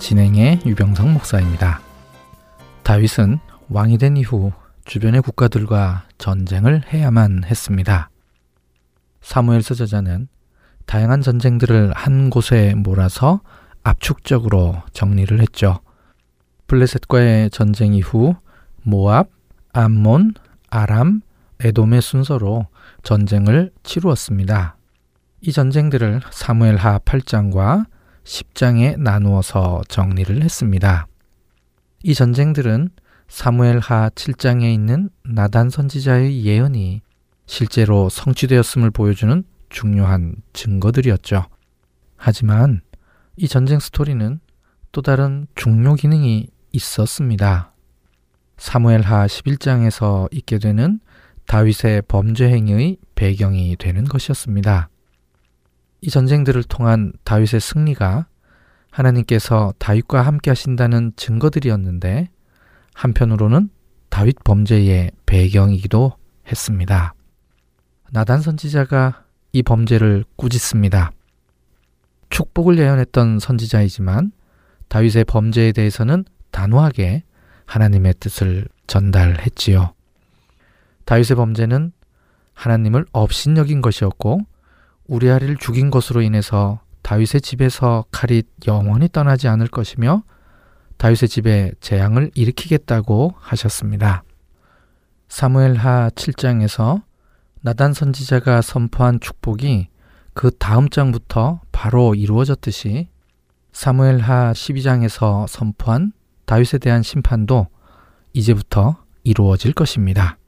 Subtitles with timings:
[0.00, 1.80] 진행의 유병성 목사입니다.
[2.82, 4.50] 다윗은 왕이 된 이후
[4.86, 8.08] 주변의 국가들과 전쟁을 해야만 했습니다.
[9.20, 10.26] 사무엘서 저자는
[10.86, 13.42] 다양한 전쟁들을 한 곳에 몰아서
[13.84, 15.80] 압축적으로 정리를 했죠.
[16.66, 18.34] 블레셋과의 전쟁 이후
[18.82, 19.28] 모압,
[19.72, 20.32] 암몬,
[20.70, 21.20] 아람,
[21.60, 22.66] 에돔의 순서로
[23.02, 24.76] 전쟁을 치루었습니다.
[25.42, 27.84] 이 전쟁들을 사무엘 하 8장과
[28.24, 31.06] 10장에 나누어서 정리를 했습니다.
[32.02, 32.90] 이 전쟁들은
[33.28, 37.02] 사무엘하 7장에 있는 나단 선지자의 예언이
[37.46, 41.46] 실제로 성취되었음을 보여주는 중요한 증거들이었죠.
[42.16, 42.80] 하지만
[43.36, 44.40] 이 전쟁 스토리는
[44.92, 47.72] 또 다른 중요 기능이 있었습니다.
[48.56, 51.00] 사무엘하 11장에서 있게 되는
[51.46, 54.88] 다윗의 범죄 행위의 배경이 되는 것이었습니다.
[56.02, 58.26] 이 전쟁들을 통한 다윗의 승리가
[58.90, 62.28] 하나님께서 다윗과 함께 하신다는 증거들이었는데
[62.94, 63.70] 한편으로는
[64.08, 66.12] 다윗 범죄의 배경이기도
[66.48, 67.14] 했습니다.
[68.10, 71.12] 나단 선지자가 이 범죄를 꾸짖습니다.
[72.30, 74.32] 축복을 예언했던 선지자이지만
[74.88, 77.22] 다윗의 범죄에 대해서는 단호하게
[77.66, 79.94] 하나님의 뜻을 전달했지요.
[81.04, 81.92] 다윗의 범죄는
[82.54, 84.40] 하나님을 업신여긴 것이었고
[85.10, 90.22] 우리아리를 죽인 것으로 인해서 다윗의 집에서 칼이 영원히 떠나지 않을 것이며
[90.98, 94.22] 다윗의 집에 재앙을 일으키겠다고 하셨습니다.
[95.28, 97.02] 사무엘하 7장에서
[97.60, 99.88] 나단 선지자가 선포한 축복이
[100.32, 103.08] 그 다음 장부터 바로 이루어졌듯이
[103.72, 106.12] 사무엘하 12장에서 선포한
[106.44, 107.66] 다윗에 대한 심판도
[108.32, 110.38] 이제부터 이루어질 것입니다.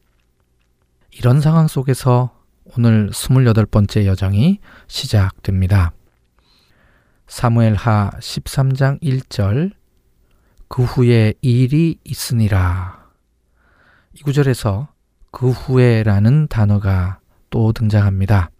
[1.10, 2.41] 이런 상황 속에서
[2.74, 5.92] 오늘 28번째 여정이 시작됩니다.
[7.26, 9.72] 사무엘 하 13장 1절
[10.68, 13.10] 그 후에 일이 있으니라.
[14.14, 14.88] 이 구절에서
[15.30, 18.50] 그 후에라는 단어가 또 등장합니다.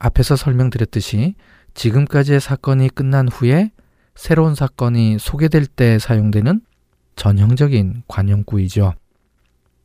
[0.00, 1.36] 앞에서 설명드렸듯이
[1.74, 3.70] 지금까지의 사건이 끝난 후에
[4.16, 6.60] 새로운 사건이 소개될 때 사용되는
[7.14, 8.94] 전형적인 관용구이죠.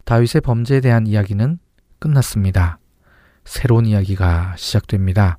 [0.06, 1.60] 다윗의 범죄에 대한 이야기는
[2.00, 2.81] 끝났습니다.
[3.46, 5.38] 새로운 이야기가 시작됩니다.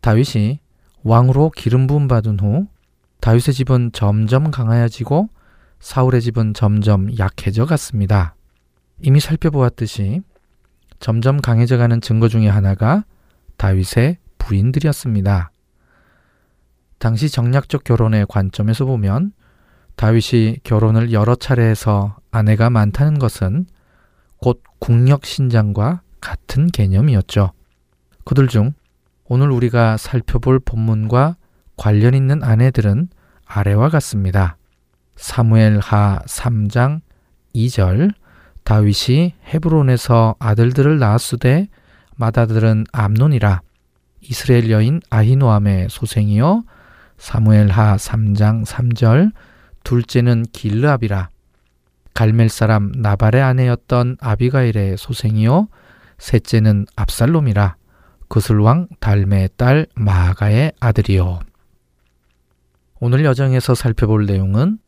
[0.00, 0.60] 다윗이
[1.02, 2.66] 왕으로 기름 부음 받은 후
[3.20, 5.28] 다윗의 집은 점점 강하여지고
[5.80, 8.34] 사울의 집은 점점 약해져 갔습니다.
[9.00, 10.22] 이미 살펴보았듯이
[11.00, 13.04] 점점 강해져 가는 증거 중의 하나가
[13.56, 15.50] 다윗의 부인들이었습니다.
[16.98, 19.32] 당시 정략적 결혼의 관점에서 보면
[19.96, 23.66] 다윗이 결혼을 여러 차례 해서 아내가 많다는 것은
[24.38, 27.52] 곧 국력 신장과 같은 개념이었죠.
[28.24, 28.72] 그들 중
[29.26, 31.36] 오늘 우리가 살펴볼 본문과
[31.76, 33.08] 관련 있는 아내들은
[33.44, 34.56] 아래와 같습니다.
[35.16, 37.02] 사무엘 하 3장
[37.54, 38.14] 2절
[38.64, 41.68] 다윗이 헤브론에서 아들들을 낳았으되
[42.16, 43.60] 맏아들은 암논이라
[44.22, 46.64] 이스라엘 여인 아히노암의 소생이요
[47.18, 49.32] 사무엘 하 3장 3절
[49.84, 51.28] 둘째는 길르압이라
[52.14, 55.68] 갈멜 사람 나발의 아내였던 아비가일의 소생이요
[56.18, 57.76] 셋째는 압살롬이라
[58.28, 61.40] 그슬왕 달메의 딸 마가의 아들이요.
[63.00, 64.78] 오늘 여정에서 살펴볼 내용은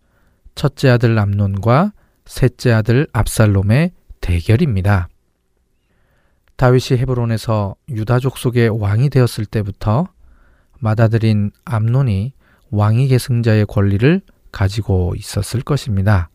[0.54, 1.92] 첫째 아들 암논과
[2.24, 5.08] 셋째 아들 압살롬의 대결입니다.
[6.56, 10.08] 다윗이 헤브론에서 유다족 속의 왕이 되었을 때부터
[10.80, 12.32] 맏아들인 암논이
[12.70, 16.30] 왕위 계승자의 권리를 가지고 있었을 것입니다.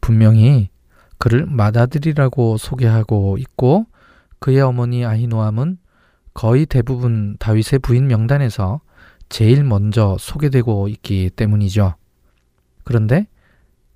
[0.00, 0.70] 분명히
[1.18, 3.86] 그를 맏아들이라고 소개하고 있고
[4.40, 5.78] 그의 어머니 아히노암은
[6.34, 8.80] 거의 대부분 다윗의 부인 명단에서
[9.28, 11.94] 제일 먼저 소개되고 있기 때문이죠.
[12.82, 13.26] 그런데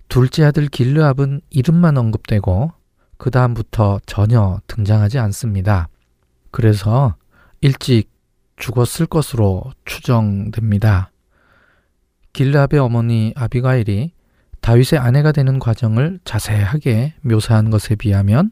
[0.08, 2.72] 둘째 아들 길르압은 이름만 언급되고
[3.16, 5.88] 그 다음부터 전혀 등장하지 않습니다.
[6.50, 7.16] 그래서
[7.60, 8.10] 일찍
[8.56, 11.10] 죽었을 것으로 추정됩니다.
[12.32, 14.12] 길르압의 어머니 아비가일이
[14.60, 18.50] 다윗의 아내가 되는 과정을 자세하게 묘사한 것에 비하면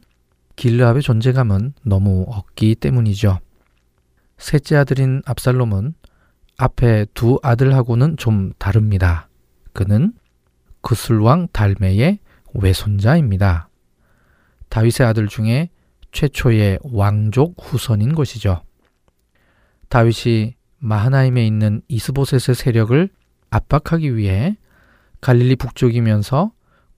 [0.55, 3.39] 길르압의 존재감은 너무 없기 때문이죠.
[4.37, 5.93] 셋째 아들인 압살롬은
[6.57, 9.29] 앞에 두 아들하고는 좀 다릅니다.
[9.73, 10.13] 그는
[10.81, 12.19] 그술왕 달메의
[12.53, 13.69] 외손자입니다.
[14.69, 15.69] 다윗의 아들 중에
[16.11, 18.63] 최초의 왕족 후손인 것이죠.
[19.89, 23.09] 다윗이 마하나임에 있는 이스보셋의 세력을
[23.49, 24.57] 압박하기 위해
[25.21, 26.51] 갈릴리 북쪽이면서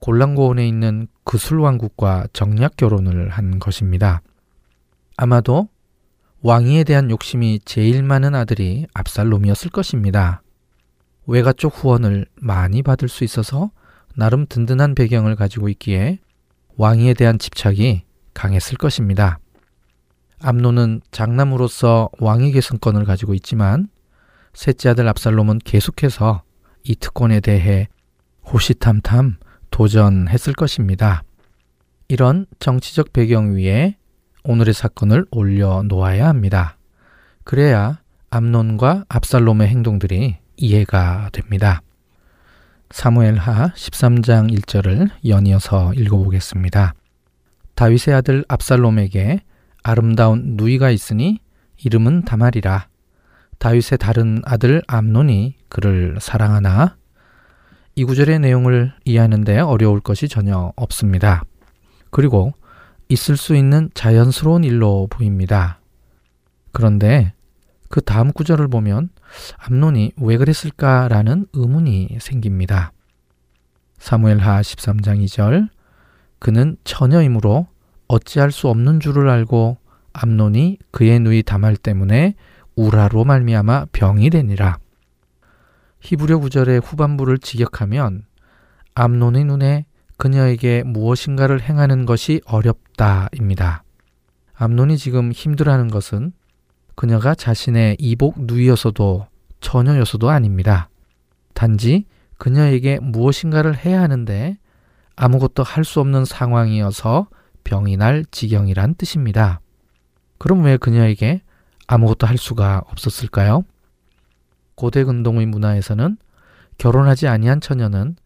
[0.06, 4.22] 골란고원에 있는 그술 왕국과 정략 결혼을 한 것입니다.
[5.16, 5.68] 아마도
[6.42, 10.42] 왕위에 대한 욕심이 제일 많은 아들이 압살롬이었을 것입니다.
[11.26, 13.72] 외가 쪽 후원을 많이 받을 수 있어서
[14.14, 16.20] 나름 든든한 배경을 가지고 있기에
[16.76, 19.40] 왕위에 대한 집착이 강했을 것입니다.
[20.40, 23.88] 암노는 장남으로서 왕위 계승권을 가지고 있지만
[24.54, 26.44] 셋째 아들 압살롬은 계속해서
[26.84, 27.88] 이 특권에 대해
[28.44, 29.38] 호시탐탐
[29.76, 31.22] 도전했을 것입니다.
[32.08, 33.98] 이런 정치적 배경 위에
[34.42, 36.78] 오늘의 사건을 올려놓아야 합니다.
[37.44, 38.00] 그래야
[38.30, 41.82] 암론과 압살롬의 행동들이 이해가 됩니다.
[42.90, 46.94] 사무엘하 13장 1절을 연이어서 읽어보겠습니다.
[47.74, 49.42] 다윗의 아들 압살롬에게
[49.82, 51.40] 아름다운 누이가 있으니
[51.84, 52.88] 이름은 다말이라.
[53.58, 56.96] 다윗의 다른 아들 암논이 그를 사랑하나
[57.98, 61.44] 이 구절의 내용을 이해하는데 어려울 것이 전혀 없습니다.
[62.10, 62.52] 그리고
[63.08, 65.80] 있을 수 있는 자연스러운 일로 보입니다.
[66.72, 67.32] 그런데
[67.88, 69.08] 그 다음 구절을 보면
[69.56, 72.92] 암론이 왜 그랬을까라는 의문이 생깁니다.
[73.96, 75.70] 사무엘하 13장 2절
[76.38, 77.66] 그는 처녀이므로
[78.08, 79.78] 어찌할 수 없는 줄을 알고
[80.12, 82.34] 암론이 그의 누이 다말 때문에
[82.74, 84.76] 우라로 말미암아 병이 되니라.
[86.06, 88.22] 히브리어 구절의 후반부를 직역하면
[88.94, 89.86] 암론의 눈에
[90.18, 93.82] 그녀에게 무엇인가를 행하는 것이 어렵다입니다.
[94.54, 96.32] 암론이 지금 힘들어하는 것은
[96.94, 99.26] 그녀가 자신의 이복 누이여서도
[99.60, 100.88] 처녀여서도 아닙니다.
[101.54, 102.06] 단지
[102.38, 104.58] 그녀에게 무엇인가를 해야 하는데
[105.16, 107.26] 아무것도 할 수 없는 상황이어서
[107.64, 109.60] 병이 날 지경이란 뜻입니다.
[110.38, 111.42] 그럼 왜 그녀에게
[111.88, 113.64] 아무것도 할 수가 없었을까요?
[114.76, 116.18] 고대 근동의 문화에서는
[116.78, 118.16] 결혼하지 아니한 처녀는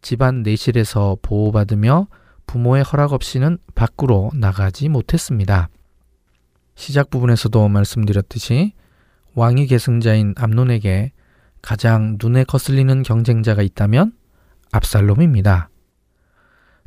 [0.00, 2.06] 집안 내실에서 보호받으며
[2.46, 5.68] 부모의 허락 없이는 밖으로 나가지 못했습니다.
[6.76, 8.72] 시작 부분에서도 말씀드렸듯이
[9.34, 11.12] 왕위 계승자인 암론에게
[11.60, 14.12] 가장 눈에 거슬리는 경쟁자가 있다면
[14.70, 15.68] 압살롬입니다.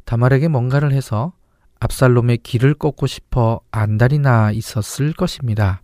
[0.05, 1.33] 다말에게 뭔가를 해서
[1.79, 5.81] 압살롬의 길을 꺾고 싶어 안달이 나 있었을 것입니다.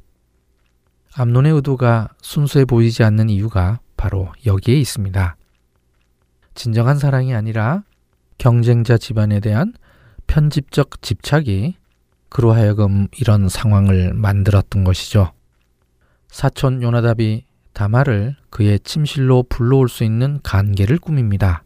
[1.19, 5.35] 암론의 의도가 순수해 보이지 않는 이유가 바로 여기에 있습니다.
[6.53, 7.81] 진정한 사랑이 아니라
[8.37, 9.73] 경쟁자 집안에 대한
[10.27, 11.75] 편집적 집착이
[12.29, 15.31] 그로 하여금 이런 상황을 만들었던 것이죠.
[16.27, 21.63] 사촌 요나답이 다마를 그의 침실로 불러올 수 있는 관계를 꾸밉니다.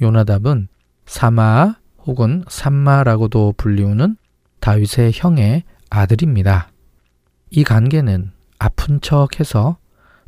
[0.00, 0.66] 요나답은
[1.06, 4.16] 사마 혹은 삼마라고도 불리우는
[4.58, 6.72] 다윗의 형의 아들입니다.
[7.50, 9.76] 이 관계는 아픈 척해서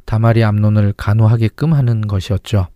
[0.06, 2.66] 다말이 암론을 간호하게끔 하는 것이었죠.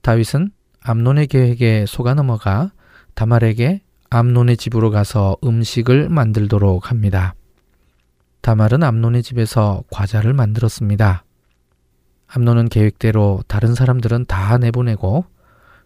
[0.00, 2.70] 다윗은 암론의 계획에 속아 넘어가
[3.14, 7.34] 다말에게 암론의 집으로 가서 음식을 만들도록 합니다.
[8.40, 11.24] 다말은 암론의 집에서 과자를 만들었습니다.
[12.28, 15.24] 암론은 계획대로 다른 사람들은 다 내보내고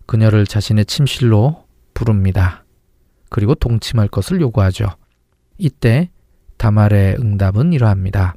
[0.05, 2.65] 그녀를 자신의 침실로 부릅니다.
[3.31, 4.89] 그리고 동침할 것을 요구하죠.
[5.57, 6.11] 이때
[6.59, 8.35] 다말의 응답은 이러합니다.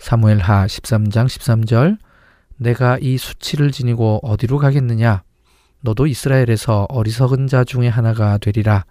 [0.00, 1.98] 사무엘하 13장 13절
[2.56, 5.22] 내가 이 수치를 지니고 어디로 가겠느냐?
[5.82, 8.84] 너도 이스라엘에서 어리석은 자 중에 하나가 되리라.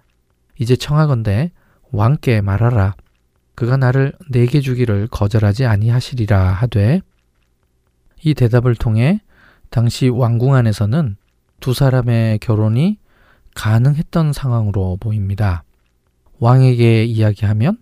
[0.59, 1.51] 이제 청하건대
[1.91, 2.95] 왕께 말하라.
[3.55, 7.01] 그가 나를 내게 주기를 거절하지 아니하시리라 하되
[8.23, 9.19] 이 대답을 통해
[9.71, 11.17] 당시 왕궁 안에서는
[11.59, 12.99] 두 사람의 결혼이
[13.55, 15.63] 가능했던 상황으로 보입니다.
[16.39, 17.79] 왕에게 이야기하면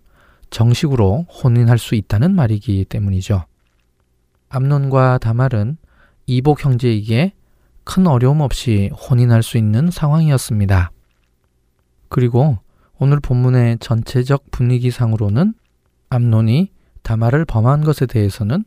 [0.50, 3.44] 정식으로 혼인할 수 있다는 말이기 때문이죠.
[4.48, 5.76] 암론과 다말은
[6.26, 7.32] 이복 형제이기에
[7.84, 10.90] 큰 어려움 없이 혼인할 수 있는 상황이었습니다.
[12.08, 12.58] 그리고
[12.98, 15.54] 오늘 본문의 전체적 분위기상으로는
[16.10, 16.70] 암론이
[17.02, 18.64] 다말을 범한 것에 대해서는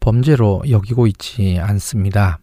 [0.00, 2.38] 범죄로 여기고 있지 않습니다.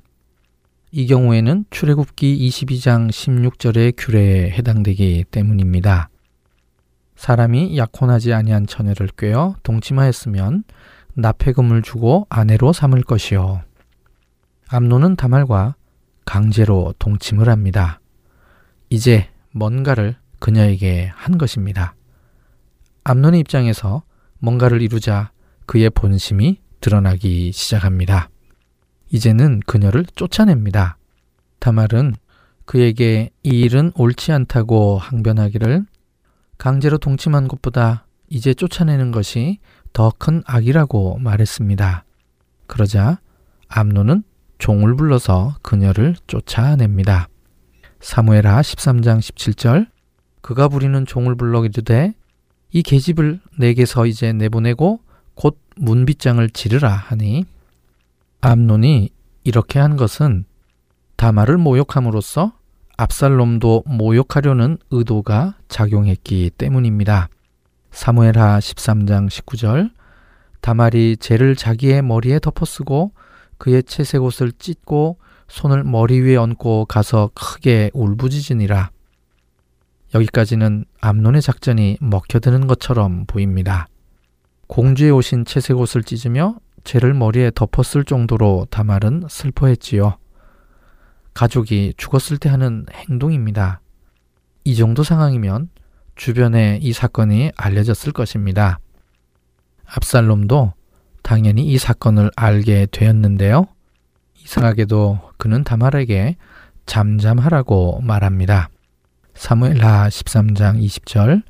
[0.92, 6.10] 이 경우에는 출애굽기 22장 16절의 규례에 해당되기 때문입니다.
[7.18, 10.64] 사람이 약혼하지 아니한 처녀를 꿰어 동침하였으면
[11.16, 13.64] 납폐금을 주고 아내로 삼을 것이요.
[14.70, 15.76] 암노는 다말과
[16.26, 18.00] 강제로 동침을 합니다.
[18.90, 21.96] 이제 뭔가를 그녀에게 한 것입니다.
[23.04, 24.04] 암논의 입장에서
[24.40, 25.32] 뭔가를 이루자
[25.66, 28.30] 그의 본심이 드러나기 시작합니다.
[29.10, 30.98] 이제는 그녀를 쫓아냅니다.
[31.60, 32.14] 다말은
[32.66, 35.86] 그에게 이 일은 옳지 않다고 항변하기를
[36.58, 39.60] 강제로 동침한 것보다 이제 쫓아내는 것이
[39.94, 42.04] 더 큰 악이라고 말했습니다.
[42.68, 43.20] 그러자
[43.68, 44.24] 암노는
[44.58, 47.30] 종을 불러서 그녀를 쫓아냅니다.
[48.00, 49.88] 사무엘하 13장 17절
[50.42, 52.14] 그가 부리는 종을 불러 이르되
[52.72, 55.00] 이 계집을 내게서 이제 내보내고
[55.36, 57.46] 곧 문빗장을 지르라 하니
[58.42, 59.10] 암논이
[59.44, 60.46] 이렇게 한 것은
[61.16, 62.57] 다마를 모욕함으로써
[62.98, 67.30] 압살롬도 모욕하려는 의도가 작용했기 때문입니다.
[67.92, 69.92] 사무엘하 13장 19절
[70.62, 73.12] 다말이 죄를 자기의 머리에 덮어쓰고
[73.60, 78.90] 그의 채색 옷을 찢고 손을 머리 위에 얹고 가서 크게 울부짖으니라.
[80.16, 83.88] 여기까지는 암론의 작전이 먹혀드는 것처럼 보입니다.
[84.68, 90.18] 공주에 오신 채색 옷을 찢으며 죄를 머리에 덮었을 정도로 다말은 슬퍼했지요.
[91.38, 93.80] 가족이 죽었을 때 하는 행동입니다.
[94.64, 95.70] 이 정도 상황이면
[96.16, 98.80] 주변에 이 사건이 알려졌을 것입니다.
[99.86, 100.74] 압살롬도
[101.22, 103.68] 당연히 이 사건을 알게 되었는데요.
[104.44, 106.38] 이상하게도 그는 다말에게
[106.88, 108.70] 잠잠하라고 말합니다.
[109.36, 111.44] 사무엘하 13장 20절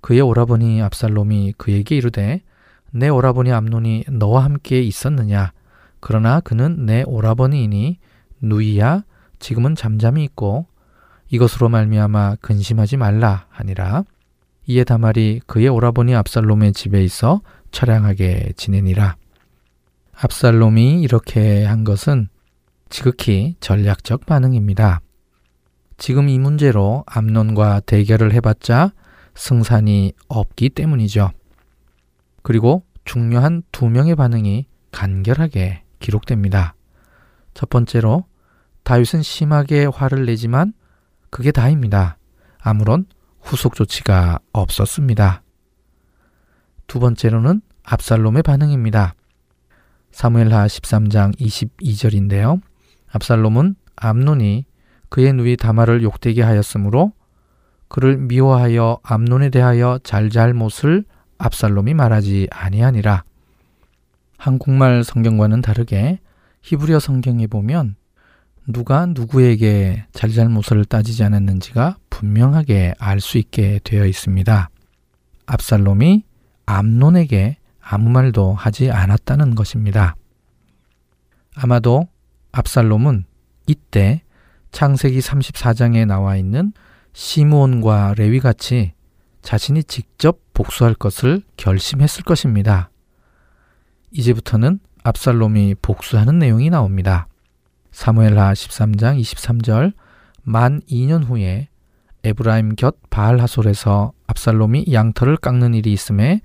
[0.00, 2.40] 그의 오라버니 압살롬이 그에게 이르되
[2.92, 5.50] 내 오라버니 암논이 너와 함께 있었느냐
[5.98, 7.98] 그러나 그는 내 오라버니이니
[8.40, 9.02] 누이야
[9.44, 10.64] 지금은 잠잠히 있고
[11.28, 14.04] 이것으로 말미암아 근심하지 말라 하니라
[14.66, 19.16] 이에 다말이 그의 오라버니 압살롬의 집에 있어 처량하게 지내니라
[20.14, 22.28] 압살롬이 이렇게 한 것은
[22.88, 25.02] 지극히 전략적 반응입니다.
[25.98, 28.94] 지금 이 문제로 암론과 대결을 해봤자
[29.34, 31.32] 승산이 없기 때문이죠.
[32.40, 36.74] 그리고 중요한 두 명의 반응이 간결하게 기록됩니다.
[37.52, 38.24] 첫 번째로
[38.84, 40.72] 다윗은 심하게 화를 내지만
[41.30, 42.16] 그게 다입니다.
[42.60, 43.06] 아무런
[43.40, 45.42] 후속 조치가 없었습니다.
[46.86, 49.14] 두 번째로는 압살롬의 반응입니다.
[50.12, 52.60] 사무엘하 13장 22절인데요.
[53.10, 54.64] 압살롬은 암논이
[55.08, 57.12] 그의 누이 다말을 욕되게 하였으므로
[57.88, 61.04] 그를 미워하여 암논에 대하여 잘잘못을
[61.38, 63.24] 압살롬이 말하지 아니하니라.
[64.36, 66.20] 한국말 성경과는 다르게
[66.62, 67.96] 히브리어 성경에 보면
[68.66, 74.70] 누가 누구에게 잘잘못을 따지지 않았는지가 분명하게 알 수 있게 되어 있습니다.
[75.46, 76.24] 압살롬이
[76.66, 80.16] 암논에게 아무 말도 하지 않았다는 것입니다.
[81.54, 82.08] 아마도
[82.52, 83.24] 압살롬은
[83.66, 84.22] 이때
[84.72, 86.72] 창세기 34장에 나와 있는
[87.12, 88.94] 시므온과 레위 같이
[89.42, 92.90] 자신이 직접 복수할 것을 결심했을 것입니다.
[94.10, 97.28] 이제부터는 압살롬이 복수하는 내용이 나옵니다.
[97.94, 99.92] 사무엘하 13장 23절
[100.42, 101.68] 만 2년 후에
[102.24, 106.42] 에브라임 곁 바알하솔에서 압살롬이 양털을 깎는 일이 있음에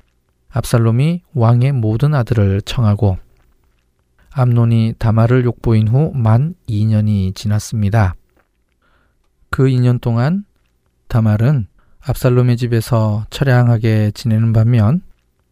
[0.49, 3.17] 압살롬이 왕의 모든 아들을 청하고
[4.31, 8.13] 암논이 다말을 욕보인 후 만 2년이 지났습니다.
[9.49, 10.45] 그 2년 동안
[11.07, 11.67] 다말은
[12.01, 15.01] 압살롬의 집에서 처량하게 지내는 반면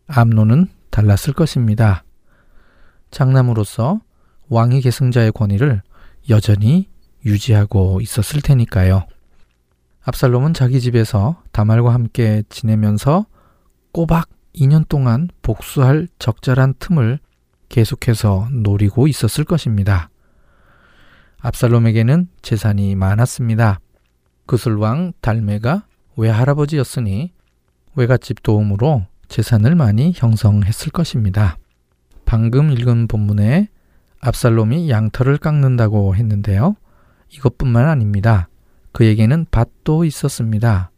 [0.08, 2.04] 암논은 달랐을 것입니다.
[3.10, 4.00] 장남으로서
[4.50, 5.82] 왕의 계승자의 권위를
[6.30, 6.90] 여전히
[7.26, 9.06] 유지하고 있었을 테니까요.
[10.02, 13.26] 압살롬은 자기 집에서 다말과 함께 지내면서
[13.92, 17.20] 꼬박 2년 동안 복수할 적절한 틈을
[17.70, 20.10] 계속해서 노리고 있었을 것입니다.
[21.40, 23.80] 압살롬에게는 재산이 많았습니다.
[24.46, 27.34] 그술왕 달메가 외할아버지였으니
[27.96, 31.58] 외갓집 도움으로 재산을 많이 형성했을 것입니다.
[32.26, 33.70] 방금 읽은 본문에
[34.20, 36.76] 압살롬이 양털을 깎는다고 했는데요.
[37.30, 38.50] 이것뿐만 아닙니다.
[38.92, 40.92] 그에게는 밭도 있었습니다.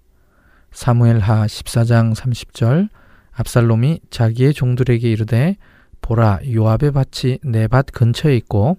[0.71, 2.89] 사무엘하 14장 30절
[3.31, 5.57] 압살롬이 자기의 종들에게 이르되
[6.01, 8.77] 보라 요압의 밭이 내 밭 근처에 있고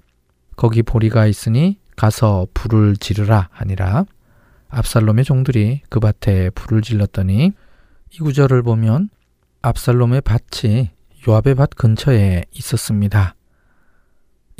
[0.56, 4.04] 거기 보리가 있으니 가서 불을 지르라 하니라.
[4.68, 7.52] 압살롬의 종들이 그 밭에 불을 질렀더니
[8.12, 9.10] 이 구절을 보면
[9.62, 10.90] 압살롬의 밭이
[11.28, 13.34] 요압의 밭 근처에 있었습니다.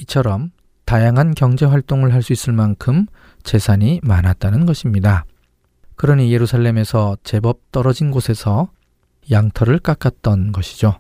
[0.01, 0.51] 이처럼
[0.85, 3.07] 다양한 경제 활동을 할 수 있을 만큼
[3.43, 5.25] 재산이 많았다는 것입니다.
[5.97, 8.71] 그러니 예루살렘에서 제법 떨어진 곳에서
[9.31, 10.99] 양털을 깎았던 것이죠.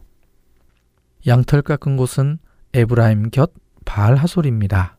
[1.26, 2.38] 양털 깎은 곳은
[2.74, 3.52] 에브라임 곁
[3.84, 4.96] 바알 하솔입니다.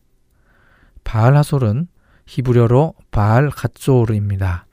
[1.04, 1.88] 바알 하솔은
[2.26, 4.66] 히브리어로 바알 갓조르입니다.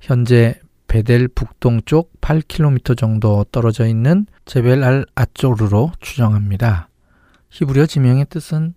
[0.00, 6.88] 현재 베델 북동쪽 8km 정도 떨어져 있는 제벨 알 아조르로 추정합니다.
[7.50, 8.74] 히브리어 지명의 뜻은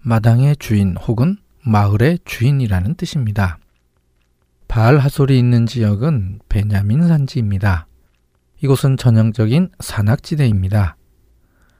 [0.00, 3.58] 마당의 주인 혹은 마을의 주인이라는 뜻입니다.
[4.68, 7.86] 바알 하솔이 있는 지역은 베냐민 산지입니다.
[8.62, 10.96] 이곳은 전형적인 산악지대입니다.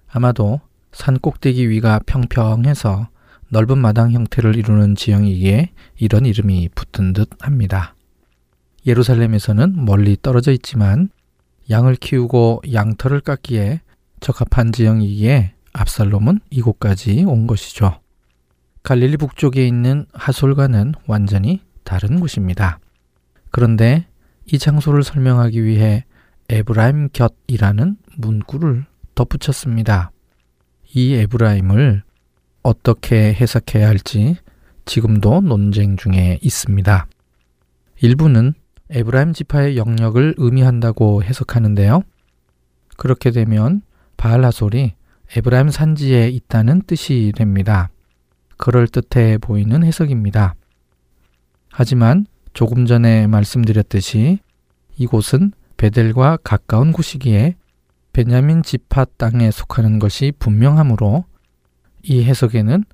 [0.08, 0.60] 아마도
[0.92, 3.08] 산 꼭대기 위가 평평해서
[3.48, 7.94] 넓은 마당 형태를 이루는 지형이기에 이런 이름이 붙은 듯 합니다.
[8.86, 11.10] 예루살렘에서는 멀리 떨어져 있지만
[11.70, 13.80] 양을 키우고 양털을 깎기에
[14.20, 18.00] 적합한 지형이기에 압살롬은 이곳까지 온 것이죠.
[18.82, 22.78] 갈릴리 북쪽에 있는 하솔과는 완전히 다른 곳입니다.
[23.50, 24.06] 그런데
[24.46, 26.04] 이 장소를 설명하기 위해
[26.48, 30.12] 에브라임 곁이라는 문구를 덧붙였습니다.
[30.94, 32.02] 이 에브라임을
[32.62, 34.36] 어떻게 해석해야 할지
[34.84, 37.06] 지금도 논쟁 중에 있습니다.
[38.00, 38.54] 일부는
[38.90, 42.02] 에브라임 지파의 영역을 의미한다고 해석하는데요.
[42.96, 43.82] 그렇게 되면
[44.16, 44.94] 바알하솔이
[45.34, 47.90] 에브라임 산지에 있다는 뜻이 됩니다.
[48.56, 50.54] 그럴듯해 보이는 해석입니다.
[51.70, 54.38] 하지만 조금 전에 말씀드렸듯이
[54.96, 57.56] 이곳은 베델과 가까운 곳이기에
[58.12, 61.24] 베냐민 지파 땅에 속하는 것이 분명하므로
[62.02, 62.84] 이 해석에는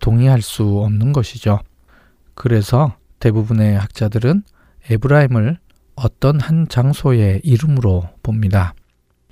[0.00, 1.60] 동의할 수 없는 것이죠.
[2.34, 4.42] 그래서 대부분의 학자들은
[4.90, 5.58] 에브라임을
[5.94, 8.74] 어떤 한 장소의 이름으로 봅니다.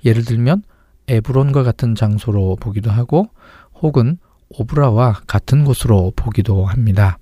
[0.05, 0.63] 예를 들면
[1.07, 3.29] 에브론과 같은 장소로 보기도 하고
[3.75, 4.17] 혹은
[4.49, 7.17] 오브라와 같은 곳으로 보기도 합니다.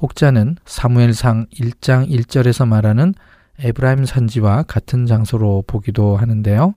[0.00, 3.14] 혹자는 사무엘상 1장 1절에서 말하는
[3.58, 6.74] 에브라임 산지와 같은 장소로 보기도 하는데요.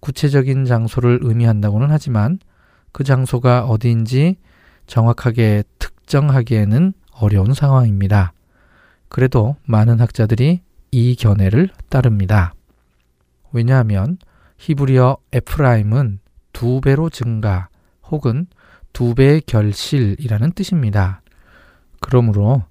[0.00, 2.38] 구체적인 장소를 의미한다고는 하지만
[2.92, 4.36] 그 장소가 어디인지
[4.86, 8.32] 정확하게 특정하기에는 어려운 상황입니다.
[9.08, 12.54] 그래도 많은 학자들이 이 견해를 따릅니다.
[13.52, 14.18] 왜냐하면
[14.58, 16.20] 히브리어 에프라임은
[16.52, 17.68] 두 배로 증가
[18.10, 18.46] 혹은
[18.92, 21.20] 두 배의 결실이라는 뜻입니다.
[22.00, 22.64] 그러므로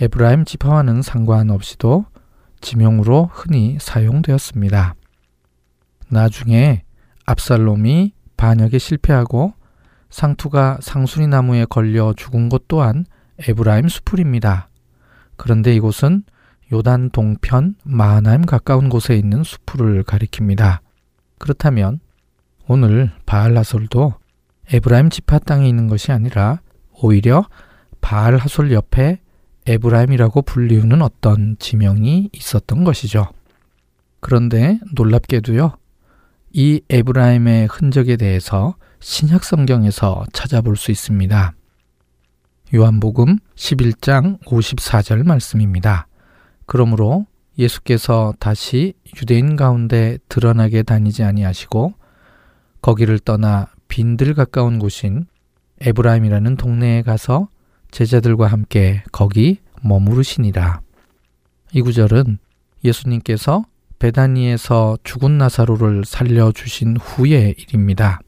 [0.00, 2.06] 에브라임 지파와는 상관없이도
[2.60, 4.94] 지명으로 흔히 사용되었습니다.
[6.08, 6.84] 나중에
[7.26, 9.54] 압살롬이 반역에 실패하고
[10.10, 13.04] 상투가 상수리 나무에 걸려 죽은 곳 또한
[13.48, 14.68] 에브라임 수풀입니다.
[15.36, 16.24] 그런데 이곳은
[16.72, 20.81] 요단 동편 마하나임 가까운 곳에 있는 수풀을 가리킵니다.
[21.42, 21.98] 그렇다면
[22.68, 24.14] 오늘 바알하솔도
[24.72, 26.60] 에브라임 지파 땅에 있는 것이 아니라
[26.92, 27.44] 오히려
[28.00, 29.20] 바알하솔 옆에
[29.66, 33.26] 에브라임이라고 불리우는 어떤 지명이 있었던 것이죠.
[34.20, 35.76] 그런데 놀랍게도요.
[36.52, 41.54] 이 에브라임의 흔적에 대해서 신약 성경에서 찾아볼 수 있습니다.
[42.72, 46.06] 요한복음 11장 54절 말씀입니다.
[46.66, 47.26] 그러므로
[47.58, 51.94] 예수께서 다시 유대인 가운데 드러나게 다니지 아니하시고
[52.80, 55.26] 거기를 떠나 빈들 가까운 곳인
[55.80, 57.48] 에브라임이라는 동네에 가서
[57.90, 60.80] 제자들과 함께 거기 머무르시니라.
[61.72, 62.38] 이 구절은
[62.84, 63.64] 예수님께서
[63.98, 68.20] 베다니에서 죽은 나사로를 살려주신 후의 일입니다.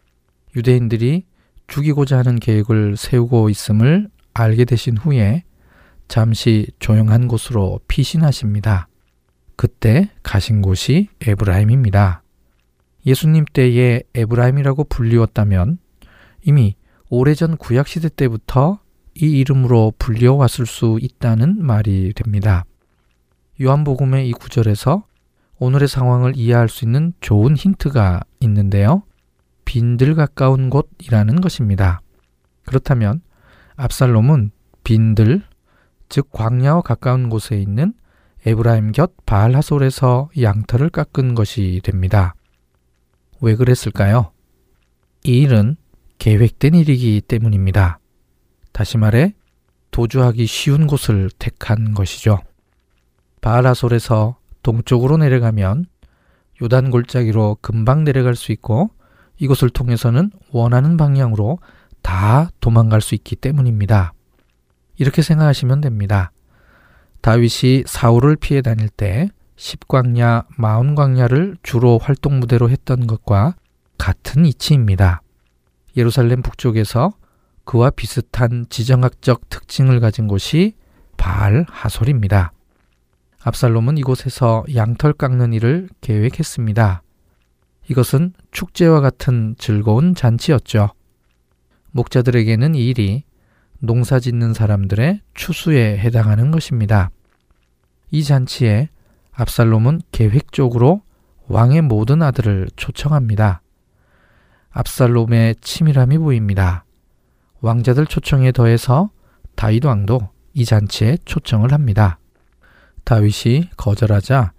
[0.55, 1.25] 유대인들이
[1.67, 5.45] 죽이고자 하는 계획을 세우고 있음을 알게 되신 후에
[6.07, 8.89] 잠시 조용한 곳으로 피신하십니다.
[9.57, 12.23] 그때 가신 곳이 에브라임입니다.
[13.07, 15.79] 예수님 때에 에브라임이라고 불리웠다면
[16.43, 16.77] 이미
[17.11, 18.81] 오래전 구약시대 때부터
[19.15, 22.65] 이 이름으로 불려왔을 수 있다는 말이 됩니다.
[23.61, 25.05] 요한복음의 이 구절에서
[25.59, 29.03] 오늘의 상황을 이해할 수 있는 좋은 힌트가 있는데요.
[29.65, 32.01] 빈들 가까운 곳이라는 것입니다.
[32.67, 33.23] 그렇다면
[33.77, 34.51] 압살롬은
[34.83, 35.43] 빈들,
[36.09, 37.95] 즉 광야와 가까운 곳에 있는
[38.47, 42.35] 에브라임 곁 바알 하솔에서 양털을 깎은 것이 됩니다.
[43.41, 44.33] 왜 그랬을까요?
[45.25, 45.77] 이 일은
[46.19, 47.99] 계획된 일이기 때문입니다.
[48.73, 49.35] 다시 말해
[49.91, 52.41] 도주하기 쉬운 곳을 택한 것이죠.
[53.41, 55.87] 바알하솔에서 동쪽으로 내려가면
[56.61, 58.91] 요단 골짜기로 금방 내려갈 수 있고
[59.39, 61.59] 이곳을 통해서는 원하는 방향으로
[62.03, 64.13] 다 도망갈 수 있기 때문입니다.
[64.97, 66.33] 이렇게 생각하시면 됩니다.
[67.25, 73.55] 다윗이 사울을 피해 다닐 때 십광야, 마흔광야를 주로 활동 무대로 했던 것과
[73.97, 75.23] 같은 이치입니다.
[75.97, 77.15] 예루살렘 북쪽에서
[77.65, 80.75] 그와 비슷한 지정학적 특징을 가진 곳이
[81.17, 82.53] 바알 하솔입니다.
[83.43, 87.03] 압살롬은 이곳에서 양털 깎는 일을 계획했습니다.
[87.89, 90.91] 이것은 축제와 같은 즐거운 잔치였죠.
[91.91, 93.25] 목자들에게는 이 일이
[93.79, 97.11] 농사 짓는 사람들의 추수에 해당하는 것입니다.
[98.11, 98.89] 이 잔치에
[99.33, 101.03] 압살롬은 계획적으로
[101.49, 103.61] 왕의 모든 아들을 초청합니다.
[104.71, 106.85] 압살롬의 치밀함이 보입니다.
[107.61, 109.11] 왕자들 초청에 더해서
[109.55, 112.19] 다윗 왕도 이 잔치에 초청을 합니다.
[113.05, 114.53] 다윗이 거절하자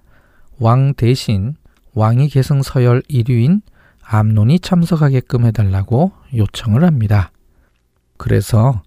[0.60, 1.56] 왕 대신
[1.94, 3.62] 왕위 계승 서열 1위인
[4.04, 7.32] 암논이 참석하게끔 해달라고 요청을 합니다.
[8.18, 8.82] 그래서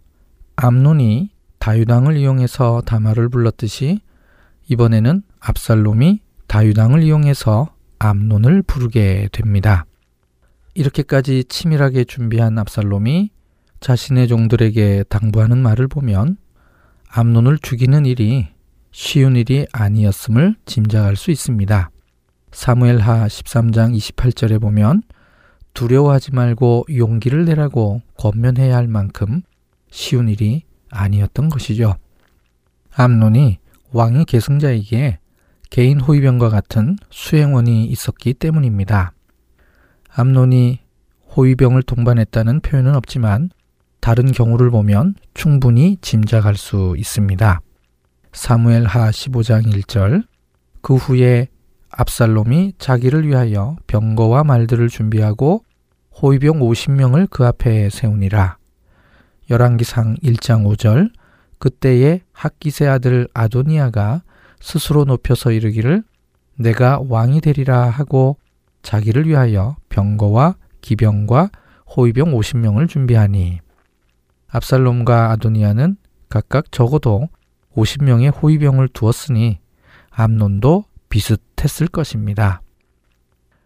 [0.56, 4.00] 암논이 다유당을 이용해서 다마를 불렀듯이
[4.68, 9.84] 이번에는 압살롬이 다유당을 이용해서 암논을 부르게 됩니다.
[10.74, 13.30] 이렇게까지 치밀하게 준비한 압살롬이
[13.80, 16.36] 자신의 종들에게 당부하는 말을 보면
[17.10, 18.48] 암논을 죽이는 일이
[18.92, 21.90] 쉬운 일이 아니었음을 짐작할 수 있습니다.
[22.52, 25.02] 사무엘하 13장 28절에 보면
[25.74, 29.42] 두려워하지 말고 용기를 내라고 권면해야 할 만큼
[29.90, 31.94] 쉬운 일이 아니었던 것이죠.
[32.94, 33.58] 암논이
[33.92, 35.18] 왕의 계승자에게
[35.70, 39.12] 개인 호위병과 같은 수행원이 있었기 때문입니다.
[40.14, 40.80] 암논이
[41.36, 43.50] 호위병을 동반했다는 표현은 없지만
[44.00, 47.60] 다른 경우를 보면 충분히 짐작할 수 있습니다.
[48.32, 50.24] 사무엘 하 15장 1절
[50.80, 51.48] 그 후에
[51.90, 55.64] 압살롬이 자기를 위하여 병거와 말들을 준비하고
[56.20, 58.58] 호위병 50명을 그 앞에 세우니라.
[59.50, 61.10] 열왕기상 1장 5절
[61.58, 64.22] 그때에 학기세 아들 아도니아가
[64.60, 66.02] 스스로 높여서 이르기를
[66.56, 68.36] 내가 왕이 되리라 하고
[68.82, 71.50] 자기를 위하여 병거와 기병과
[71.96, 73.60] 호위병 50명을 준비하니
[74.48, 75.96] 압살롬과 아도니아는
[76.28, 77.28] 각각 적어도
[77.74, 79.58] 50명의 호위병을 두었으니
[80.10, 82.60] 암논도 비슷했을 것입니다.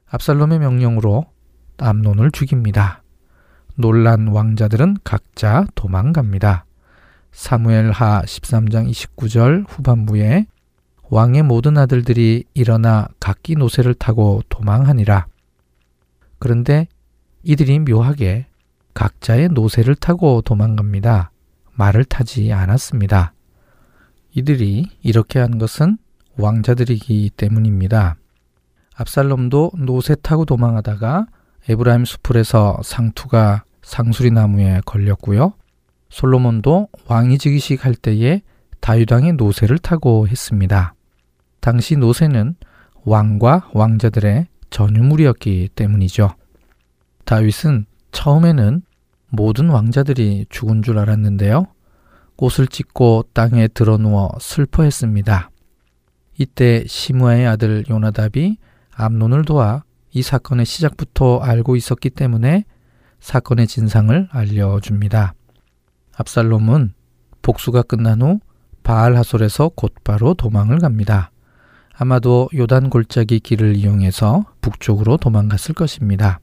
[0.06, 1.26] 압살롬의 명령으로
[1.78, 3.02] 암논을 죽입니다.
[3.76, 6.66] 놀란 왕자들은 각자 도망갑니다.
[7.32, 10.46] 사무엘 하 13장 29절 후반부에
[11.08, 15.26] 왕의 모든 아들들이 일어나 각기 노새를 타고 도망하니라.
[16.38, 16.88] 그런데
[17.42, 18.46] 이들이 묘하게
[18.94, 21.30] 각자의 노새를 타고 도망갑니다.
[21.74, 23.32] 말을 타지 않았습니다.
[24.34, 25.98] 이들이 이렇게 한 것은
[26.38, 28.16] 왕자들이기 때문입니다.
[28.94, 31.26] 압살롬도 노새 타고 도망하다가
[31.68, 35.54] 에브라임 수풀에서 상투가 상수리 나무에 걸렸고요.
[36.12, 38.42] 솔로몬도 왕이 즉위식 할 때에
[38.80, 40.94] 다유당의 노새를 타고 했습니다.
[41.60, 42.54] 당시 노새는
[43.04, 46.30] 왕과 왕자들의 전유물이었기 때문이죠.
[47.24, 48.82] 다윗은 처음에는
[49.30, 51.66] 모든 왕자들이 죽은 줄 알았는데요.
[52.36, 55.50] 꽃을 찢고 땅에 드러 누워 슬퍼했습니다.
[56.38, 58.58] 이때 시므아의 아들 요나답이
[58.94, 62.64] 암논을 도와 이 사건의 시작부터 알고 있었기 때문에
[63.20, 65.34] 사건의 진상을 알려줍니다.
[66.22, 66.94] 압살롬은
[67.42, 68.40] 복수가 끝난 후
[68.82, 71.30] 바알 하솔에서 곧바로 도망을 갑니다.
[71.94, 76.40] 아마도 요단 골짜기 길을 이용해서 북쪽으로 도망갔을 것입니다.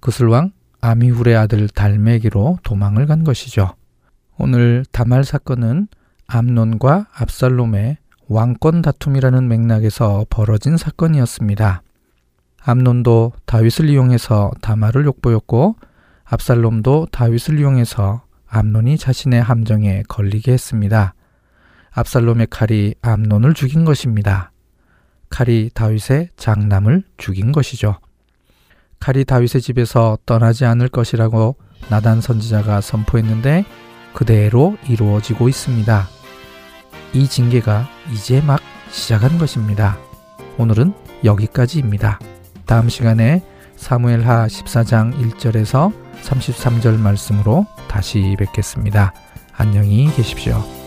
[0.00, 3.74] 그슬왕 아미훌의 아들 달메기로 도망을 간 것이죠.
[4.38, 5.88] 오늘 다말 사건은
[6.26, 11.82] 암논과 압살롬의 왕권 다툼이라는 맥락에서 벌어진 사건이었습니다.
[12.62, 15.76] 암논도 다윗을 이용해서 다말을 욕보였고
[16.24, 21.14] 압살롬도 다윗을 이용해서 암논이 자신의 함정에 걸리게 했습니다.
[21.92, 24.52] 압살롬의 칼이 암논을 죽인 것입니다.
[25.28, 27.98] 칼이 다윗의 장남을 죽인 것이죠.
[28.98, 31.56] 칼이 다윗의 집에서 떠나지 않을 것이라고
[31.88, 33.64] 나단 선지자가 선포했는데
[34.12, 36.08] 그대로 이루어지고 있습니다.
[37.14, 38.60] 이 징계가 이제 막
[38.90, 39.96] 시작한 것입니다.
[40.58, 40.92] 오늘은
[41.24, 42.18] 여기까지입니다.
[42.66, 43.42] 다음 시간에
[43.80, 45.90] 사무엘하 14장 1절에서
[46.22, 49.12] 33절 말씀으로 다시 뵙겠습니다.
[49.56, 50.79] 안녕히 계십시오.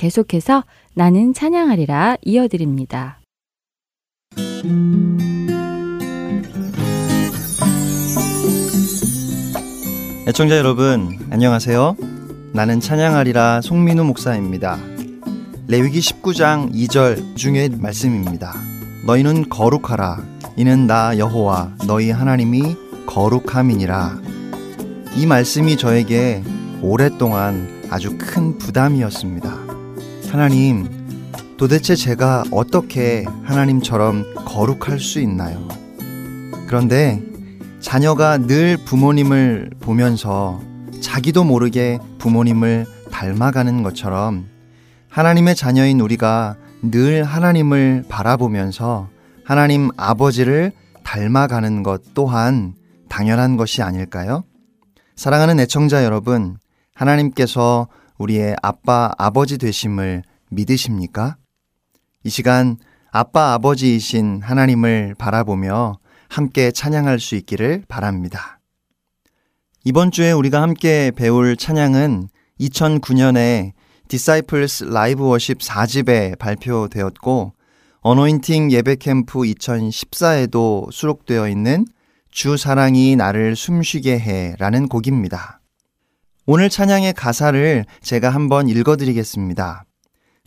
[0.00, 3.20] 계속해서 나는 찬양하리라 이어드립니다.
[10.26, 11.96] 애청자 여러분, 안녕하세요.
[12.54, 14.78] 나는 찬양하리라 송민우 목사입니다.
[15.68, 18.54] 레위기 19장 2절 중의 말씀입니다.
[19.04, 20.24] 너희는 거룩하라.
[20.56, 24.18] 이는 나 여호와 너희 하나님이 거룩함이니라.
[25.18, 26.42] 이 말씀이 저에게
[26.80, 29.49] 오랫동안 아주 큰 부담이었습니다.
[30.30, 30.86] 하나님,
[31.56, 35.66] 도대체 제가 어떻게 하나님처럼 거룩할 수 있나요?
[36.68, 37.20] 그런데
[37.80, 40.60] 자녀가 늘 부모님을 보면서
[41.00, 44.46] 자기도 모르게 부모님을 닮아가는 것처럼
[45.08, 49.08] 하나님의 자녀인 우리가 늘 하나님을 바라보면서
[49.44, 50.70] 하나님 아버지를
[51.02, 52.74] 닮아가는 것 또한
[53.08, 54.44] 당연한 것이 아닐까요?
[55.16, 56.56] 사랑하는 애청자 여러분,
[56.94, 57.88] 하나님께서
[58.20, 61.36] 우리의 아빠, 아버지 되심을 믿으십니까?
[62.22, 62.76] 이 시간
[63.10, 68.60] 아빠, 아버지이신 하나님을 바라보며 함께 찬양할 수 있기를 바랍니다.
[69.84, 72.28] 이번 주에 우리가 함께 배울 찬양은
[72.60, 73.72] 2009년에
[74.08, 77.54] Disciples Live Worship 4집에 발표되었고
[78.02, 81.86] 어노인팅 예배 캠프 2014에도 수록되어 있는
[82.30, 85.59] 주 사랑이 나를 숨쉬게 해라는 곡입니다.
[86.52, 89.84] 오늘 찬양의 가사를 제가 한번 읽어 드리겠습니다.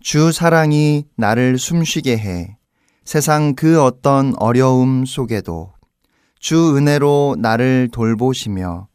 [0.02, 2.58] 주 사랑이 나를 숨쉬게 해
[3.06, 5.72] 세상 그 어떤 어려움 속에도
[6.42, 8.90] 주 은혜로 나를 돌보시며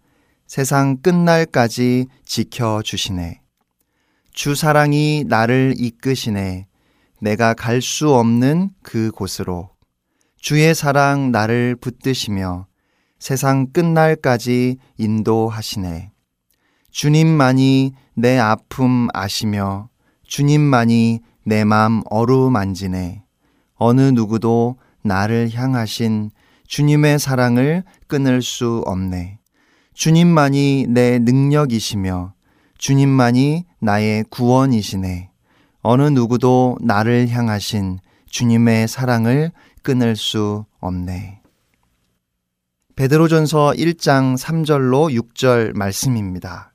[0.46, 3.40] 세상 끝날까지 지켜주시네.
[4.34, 6.66] 주 사랑이 나를 이끄시네.
[7.22, 9.70] 내가 갈 수 없는 그 곳으로.
[10.36, 12.66] 주의 사랑 나를 붙드시며
[13.18, 16.12] 세상 끝날까지 인도하시네.
[16.90, 19.88] 주님만이 내 아픔 아시며
[20.26, 23.22] 주님만이 내 맘 어루만지네.
[23.76, 26.30] 어느 누구도 나를 향하신
[26.66, 29.38] 주님의 사랑을 끊을 수 없네.
[29.94, 32.34] 주님만이 내 능력이시며
[32.76, 35.30] 주님만이 나의 구원이시네.
[35.80, 37.98] 어느 누구도 나를 향하신
[38.28, 41.40] 주님의 사랑을 끊을 수 없네.
[42.96, 46.67] 베드로전서 1장 3절로 6절 말씀입니다.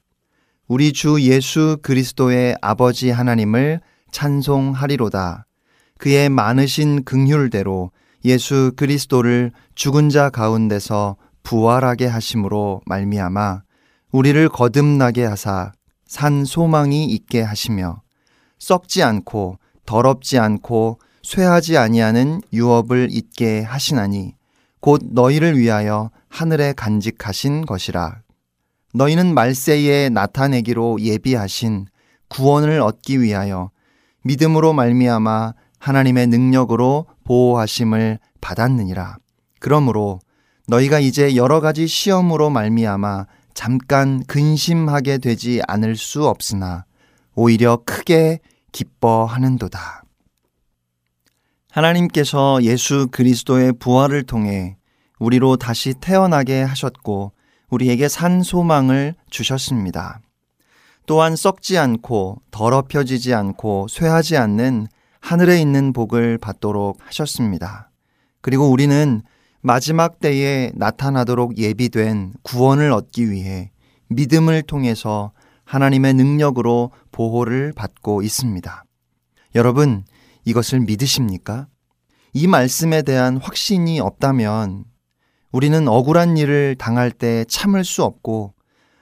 [0.70, 5.46] 우리 주 예수 그리스도의 아버지 하나님을 찬송하리로다.
[5.98, 7.92] 그의 많으신 긍휼대로
[8.24, 13.64] 예수 그리스도를 죽은 자 가운데서 부활하게 하심으로 말미암아
[14.12, 15.74] 우리를 거듭나게 하사
[16.06, 18.02] 산 소망이 있게 하시며
[18.58, 24.36] 썩지 않고 더럽지 않고 쇠하지 아니하는 유업을 잊게 하시나니
[24.80, 28.23] 곧 너희를 위하여 하늘에 간직하신 것이라
[28.94, 31.88] 너희는 말세에 나타내기로 예비하신
[32.30, 33.72] 구원을 얻기 위하여
[34.24, 39.18] 믿음으로 말미암아 하나님의 능력으로 보호하심을 받았느니라.
[39.60, 40.20] 그러므로
[40.68, 46.86] 너희가 이제 여러 가지 시험으로 말미암아 잠깐 근심하게 되지 않을 수 없으나
[47.36, 48.40] 오히려 크게
[48.72, 50.04] 기뻐하는도다.
[51.72, 54.78] 하나님께서 예수 그리스도의 부활을 통해
[55.20, 57.33] 우리로 다시 태어나게 하셨고
[57.74, 60.20] 우리에게 산 소망을 주셨습니다.
[61.06, 64.88] 또한 썩지 않고 더럽혀지지 않고 쇠하지 않는
[65.20, 67.90] 하늘에 있는 복을 받도록 하셨습니다.
[68.42, 69.22] 그리고 우리는
[69.62, 73.72] 마지막 때에 나타나도록 예비된 구원을 얻기 위해
[74.10, 75.32] 믿음을 통해서
[75.66, 78.84] 하나님의 능력으로 보호를 받고 있습니다.
[79.56, 80.04] 여러분,
[80.46, 81.68] 이것을 믿으십니까?
[82.34, 84.84] 이 말씀에 대한 확신이 없다면
[85.54, 88.56] 우리는 억울한 일을 당할 때 참을 수 없고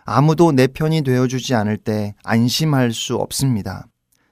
[0.03, 3.87] 아무도 내 편이 되어주지 않을 때 안심할 수 없습니다.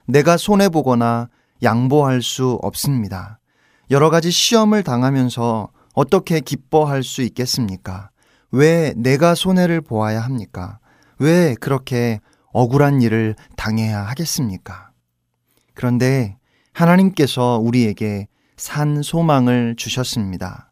[0.06, 1.30] 내가 손해보거나
[1.62, 3.38] 양보할 수 없습니다.
[3.90, 8.10] 여러 가지 시험을 당하면서 어떻게 기뻐할 수 있겠습니까?
[8.50, 10.78] 왜 내가 손해를 보아야 합니까?
[11.18, 12.20] 왜 그렇게
[12.52, 14.90] 억울한 일을 당해야 하겠습니까?
[15.72, 16.36] 그런데
[16.74, 18.28] 하나님께서 우리에게
[18.58, 20.69] 산 소망을 주셨습니다.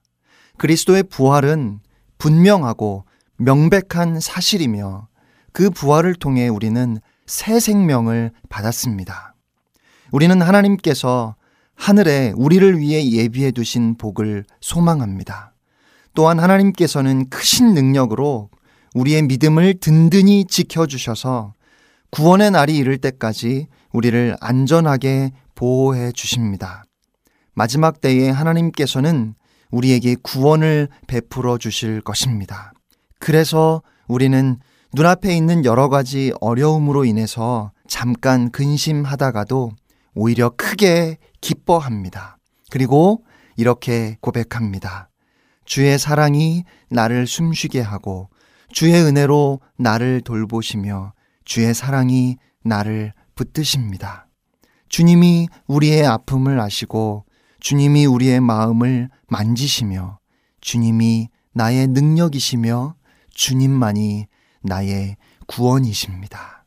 [0.59, 1.81] 그리스도의 부활은
[2.19, 3.05] 분명하고
[3.37, 5.09] 명백한 사실이며
[5.53, 9.35] 그 부활을 통해 우리는 새 생명을 받았습니다.
[10.11, 11.37] 우리는 하나님께서
[11.75, 15.55] 하늘에 우리를 위해 예비해 두신 복을 소망합니다.
[16.15, 18.51] 또한 하나님께서는 크신 능력으로
[18.95, 21.55] 우리의 믿음을 든든히 지켜주셔서
[22.11, 26.85] 구원의 날이 이를 때까지 우리를 안전하게 보호해 주십니다.
[27.55, 29.35] 마지막 때에 하나님께서는
[29.71, 32.73] 우리에게 구원을 베풀어 주실 것입니다.
[33.19, 34.59] 그래서 우리는
[34.95, 39.73] 눈앞에 있는 여러 가지 어려움으로 인해서 잠깐 근심하다가도
[40.15, 42.39] 오히려 크게 기뻐합니다.
[42.71, 43.25] 그리고
[43.57, 45.11] 이렇게 고백합니다.
[45.65, 48.31] 주의 사랑이 나를 숨쉬게 하고
[48.73, 51.13] 주의 은혜로 나를 돌보시며
[51.45, 54.27] 주의 사랑이 나를 붙드십니다.
[54.89, 57.25] 주님이 우리의 아픔을 아시고
[57.61, 60.19] 주님이 우리의 마음을 만지시며
[60.61, 62.95] 주님이 나의 능력이시며
[63.33, 64.27] 주님만이
[64.63, 66.65] 나의 구원이십니다.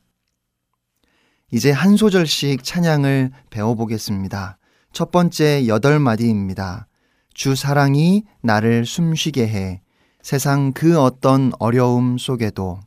[1.52, 4.58] 이제 한 소절씩 찬양을 배워보겠습니다.
[4.94, 6.88] 첫 번째 여덟 마디입니다.
[7.34, 9.82] 주 사랑이 나를 숨쉬게 해
[10.22, 12.80] 세상 그 어떤 어려움 속에도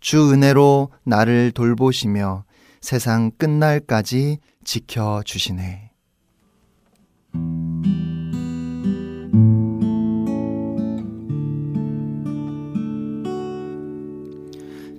[0.00, 2.44] 주 은혜로 나를 돌보시며
[2.80, 5.90] 세상 끝날까지 지켜주시네.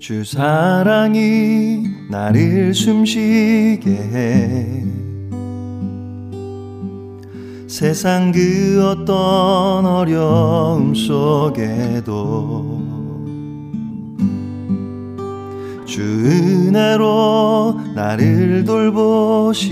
[0.08, 4.82] 주 사랑이 나를 숨쉬게 해
[7.68, 12.82] 세상 그 어떤 어려움 속에도
[15.86, 19.66] 주 은혜로 나를 돌보시며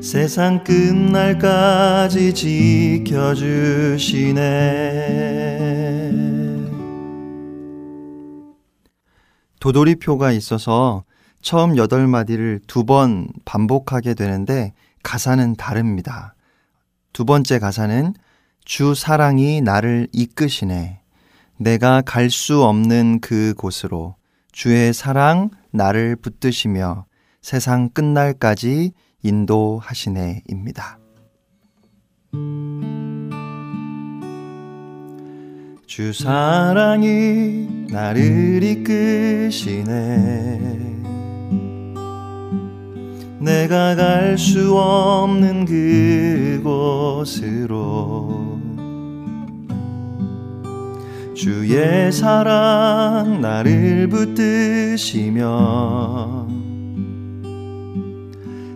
[0.00, 3.70] 세상 끝날까지 지켜주시네.
[9.60, 11.04] 도돌이표가 있어서
[11.42, 16.34] 처음 여덟 마디를 두 번 반복하게 되는데 가사는 다릅니다.
[17.12, 18.14] 두 번째 가사는
[18.64, 21.00] 주 사랑이 나를 이끄시네.
[21.58, 24.16] 내가 갈 수 없는 그 곳으로
[24.52, 27.06] 주의 사랑 나를 붙드시며
[27.42, 28.92] 세상 끝날까지
[29.22, 30.98] 인도하시네입니다.
[35.90, 39.90] 주 사랑이 나를 이끄시네.
[43.40, 45.64] 내가 갈 수 없는
[46.62, 47.40] 그곳으로
[51.34, 55.40] 주의 사랑 나를 붙드시며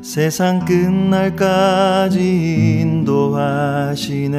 [0.02, 2.18] 세상 끝날까지
[2.80, 4.34] 인도하시네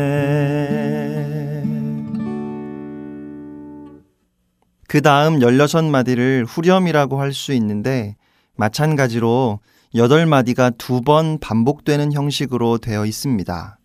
[4.95, 8.15] 그 다음 16마디를 후렴이라고 할 수 있는데
[8.55, 9.59] 마찬가지로
[9.93, 13.77] 8마디가 두 번 반복되는 형식으로 되어 있습니다.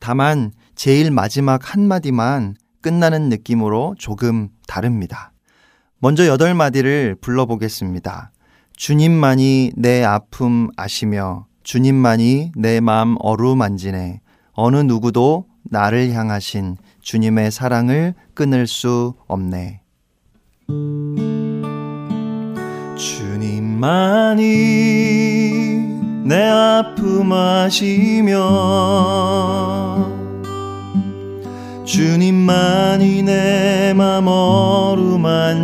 [0.00, 5.30] 다만 제일 마지막 한마디만 끝나는 느낌으로 조금 다릅니다.
[6.00, 8.32] 먼저 8마디를 불러보겠습니다.
[8.76, 14.22] 주님만이 내 아픔 아시며 주님만이 내 마음 어루만지네
[14.54, 19.82] 어느 누구도 나를 향하신 주님의 사랑을 끊을 수 없네.
[22.96, 24.44] 주님만이
[26.24, 28.36] 내 아픔 아시며
[31.84, 35.56] 주님만이 내 맘 어루만지네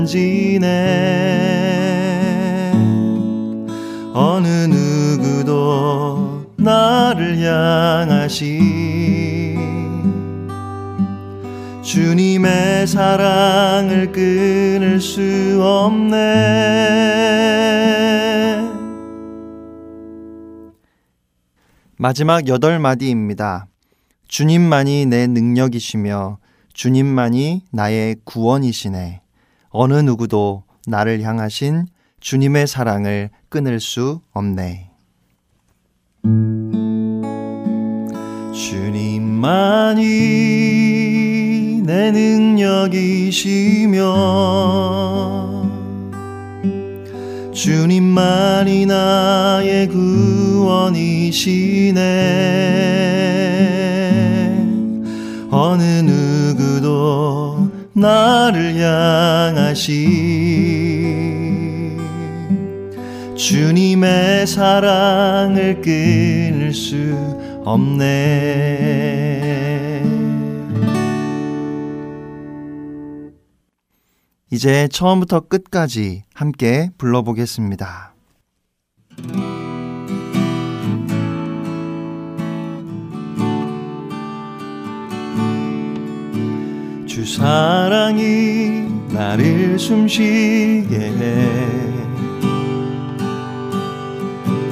[4.13, 8.84] 어느 누구도 나를 향하시
[11.95, 16.17] 주님의 사랑을 끊을 수 없네.
[21.97, 23.69] 마지막 여덟 마디입니다.
[24.27, 26.39] 주님만이 내 능력이시며
[26.73, 29.21] 주님만이 나의 구원이시네.
[29.69, 31.87] 어느 누구도 나를 향하신
[32.19, 34.91] 주님의 사랑을 끊을 수 없네.
[38.53, 40.05] 주님만이
[41.87, 44.01] 내 능력이시며
[47.53, 50.81] 주님만이 나의 구원이시네.
[55.51, 60.33] 어느 누구도 나를 향하시.
[63.37, 67.15] 주님의 사랑을 끊을 수
[67.67, 69.35] 없네
[74.55, 78.15] 이제 처음부터 끝까지 함께 불러보겠습니다.
[87.05, 91.51] 주 사랑이 나를 숨쉬게 해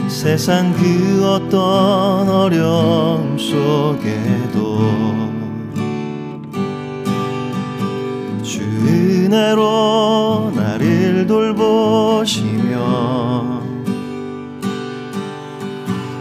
[0.09, 5.12] 세상 그 어떤 어려움 속에도
[9.33, 12.43] 은혜로 나를 돌보시며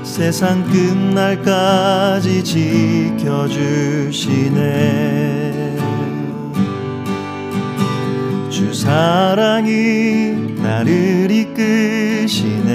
[0.01, 3.81] 세상 끝날까지 지켜주시네.
[8.49, 12.71] 주 사랑이 나를 이끄시네.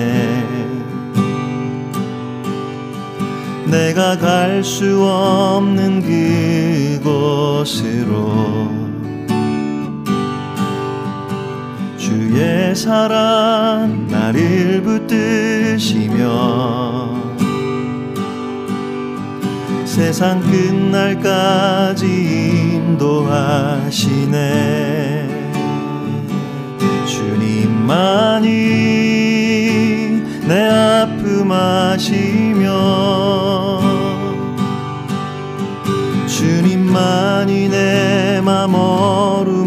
[3.70, 6.02] 내가 갈 수 없는
[7.02, 8.85] 그곳으로
[12.36, 16.20] 주의 사랑 나를 붙드시며.
[19.86, 22.04] 세상 끝날까지
[22.74, 24.36] 인도하시네.
[27.06, 28.50] 주님만이
[30.46, 32.70] 내 아픔 아시며.
[36.26, 39.66] 주님만이 내 맘 어루만지네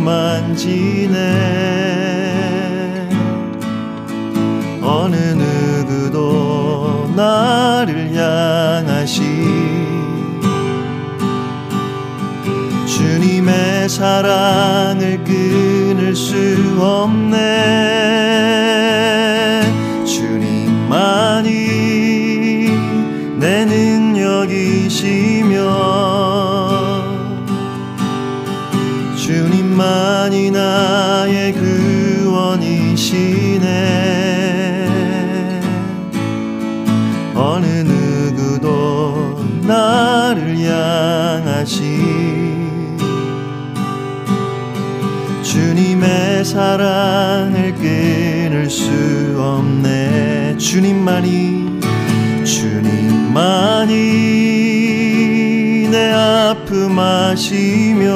[7.19, 9.21] 나를 향하시.
[12.87, 16.35] 주님의 사랑을 끊을 수
[16.79, 17.37] 없네.
[20.05, 21.58] 주님만이
[45.79, 48.91] 주님의 사랑을 끊을 수
[49.39, 50.57] 없네.
[50.57, 51.79] 주님만이
[52.43, 53.95] 주님만이
[55.89, 58.11] 내 아픔 아시며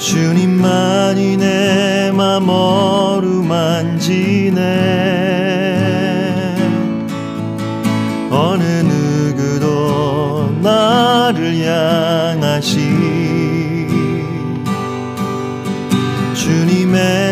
[0.00, 1.89] 주님만이 내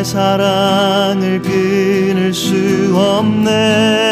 [0.09, 4.08] 사랑을 끊을 수 없네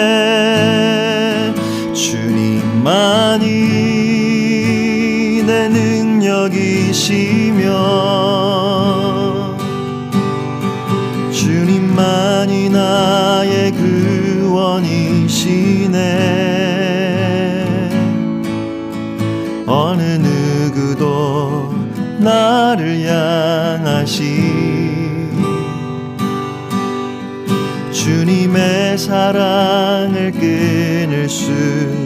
[29.27, 31.51] 사랑을 끊을 수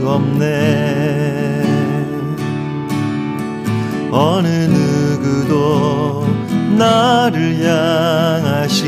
[0.06, 1.62] 없네.
[4.10, 6.26] 어느 누구도
[6.78, 8.86] 나를 향하시.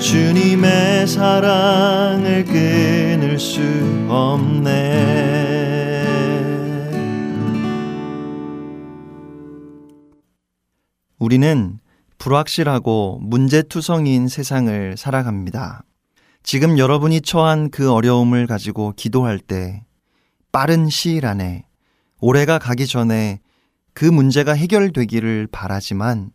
[0.00, 3.60] 주님의 사랑을 끊을 수
[4.08, 4.96] 없네.
[11.20, 11.75] 우리는
[12.26, 15.84] 불확실하고 문제투성이인 세상을 살아갑니다.
[16.42, 19.84] 지금 여러분이 처한 그 어려움을 가지고 기도할 때
[20.50, 21.66] 빠른 시일 안에
[22.18, 23.38] 올해가 가기 전에
[23.94, 26.32] 그 문제가 해결되기를 바라지만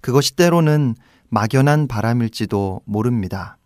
[0.00, 0.94] 그것이 때로는
[1.28, 3.58] 막연한 바람일지도 모릅니다.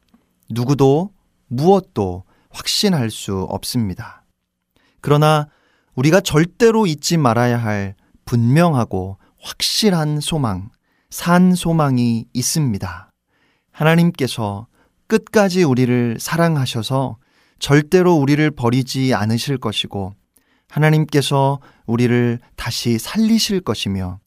[0.50, 1.12] 누구도
[1.46, 4.24] 무엇도 확신할 수 없습니다.
[5.00, 5.46] 그러나
[5.94, 10.70] 우리가 절대로 잊지 말아야 할 분명하고 확실한 소망,
[11.10, 13.12] 산 소망이 있습니다.
[13.72, 14.66] 하나님께서
[15.06, 17.16] 끝까지 우리를 사랑하셔서
[17.58, 20.14] 절대로 우리를 버리지 않으실 것이고
[20.68, 24.20] 하나님께서 우리를 다시 살리실 것이며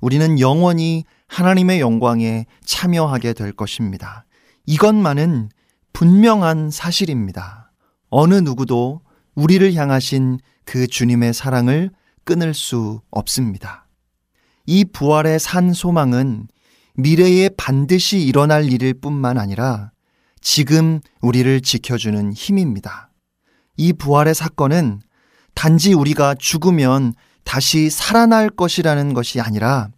[0.00, 4.26] 우리는 영원히 하나님의 영광에 참여하게 될 것입니다.
[4.66, 5.50] 이것만은
[5.92, 7.72] 분명한 사실입니다.
[8.10, 9.02] 어느 누구도
[9.34, 11.90] 우리를 향하신 그 주님의 사랑을
[12.24, 13.83] 끊을 수 없습니다.
[14.66, 16.48] 이 부활의 산 소망은
[16.94, 19.90] 미래에 반드시 일어날 일일 뿐만 아니라
[20.40, 23.10] 지금 우리를 지켜주는 힘입니다.
[23.76, 25.00] 이 부활의 사건은
[25.54, 29.88] 단지 우리가 죽으면 다시 살아날 것이라는 것이 아니라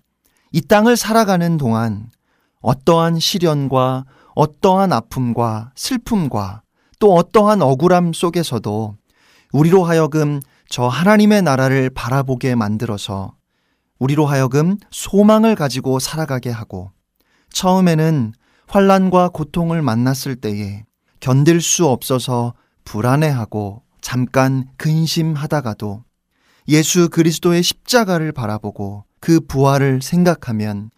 [0.53, 2.11] 이 땅을 살아가는 동안
[2.61, 4.05] 어떠한 시련과
[4.35, 6.63] 어떠한 아픔과 슬픔과
[6.99, 8.97] 또 어떠한 억울함 속에서도
[9.53, 13.36] 우리로 하여금 저 하나님의 나라를 바라보게 만들어서
[13.99, 16.93] 우리로 하여금 소망을 가지고 살아가게 하고
[17.51, 18.33] 처음에는
[18.69, 20.85] 환란과 고통을 만났을 때에
[21.21, 26.05] 견딜 수 없어서 불안해하고 잠깐 근심하다가도
[26.69, 30.91] 예수 그리스도의 십자가를 바라보고 그 부활을 생각하면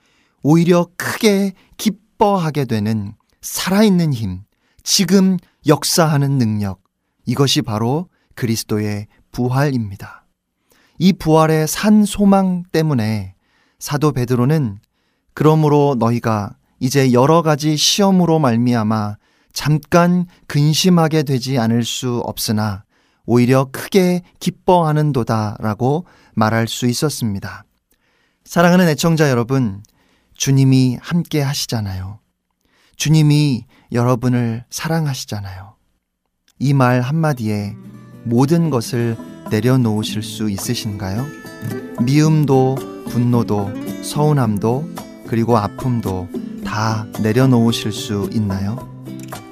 [0.42, 4.42] 오히려 크게 기뻐하게 되는 살아있는 힘,
[4.82, 5.36] 지금
[5.66, 6.82] 역사하는 능력,
[7.26, 10.17] 이것이 바로 그리스도의 부활입니다.
[10.98, 13.34] 이 부활의 산 소망 때문에
[13.78, 14.78] 사도 베드로는
[15.34, 19.16] 그러므로 너희가 이제 여러 가지 시험으로 말미암아
[19.52, 22.84] 잠깐 근심하게 되지 않을 수 없으나
[23.26, 27.64] 오히려 크게 기뻐하는도다라고 말할 수 있었습니다.
[28.44, 29.82] 사랑하는 애청자 여러분,
[30.34, 32.20] 주님이 함께 하시잖아요.
[32.96, 35.76] 주님이 여러분을 사랑하시잖아요.
[36.60, 37.76] 이 말 한마디에
[38.24, 39.16] 모든 것을
[39.50, 41.26] 내려놓으실 수 있으신가요?
[42.02, 42.76] 미움도,
[43.08, 44.88] 분노도, 서운함도,
[45.26, 46.28] 그리고 아픔도
[46.64, 48.88] 다 내려놓으실 수 있나요?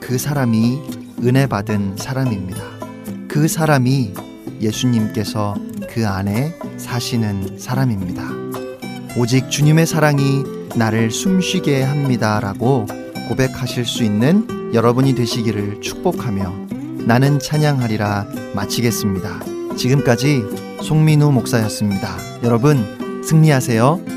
[0.01, 0.81] 그 사람이
[1.23, 2.63] 은혜 받은 사람입니다.
[3.29, 4.13] 그 사람이
[4.61, 5.55] 예수님께서
[5.91, 8.23] 그 안에 사시는 사람입니다.
[9.17, 10.45] 오직 주님의 사랑이
[10.77, 12.87] 나를 숨쉬게 합니다라고
[13.29, 16.66] 고백하실 수 있는 여러분이 되시기를 축복하며
[17.07, 18.27] 나는 찬양하리라
[18.57, 19.39] 마치겠습니다.
[19.77, 20.43] 지금까지
[20.83, 22.17] 송민우 목사였습니다.
[22.43, 24.16] 여러분 승리하세요.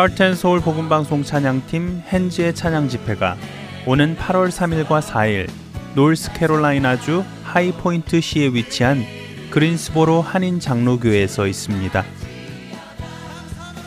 [0.00, 3.36] 하트앤서울 복음방송 찬양팀 hen지의 찬양 집회가
[3.84, 5.46] 오는 8월 3일과 4일
[5.94, 9.04] 노스캐롤라이나주 하이포인트 시에 위치한
[9.50, 12.02] 그린스보로 한인 장로교회에서 있습니다.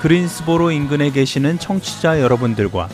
[0.00, 2.88] 그린스보로 인근에 계시는 청취자 여러분들과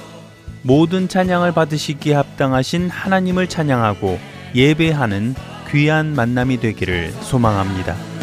[0.66, 4.18] 모든 찬양을 받으시기에 합당하신 하나님을 찬양하고
[4.54, 5.34] 예배하는
[5.70, 8.13] 귀한 만남이 되기를 소망합니다.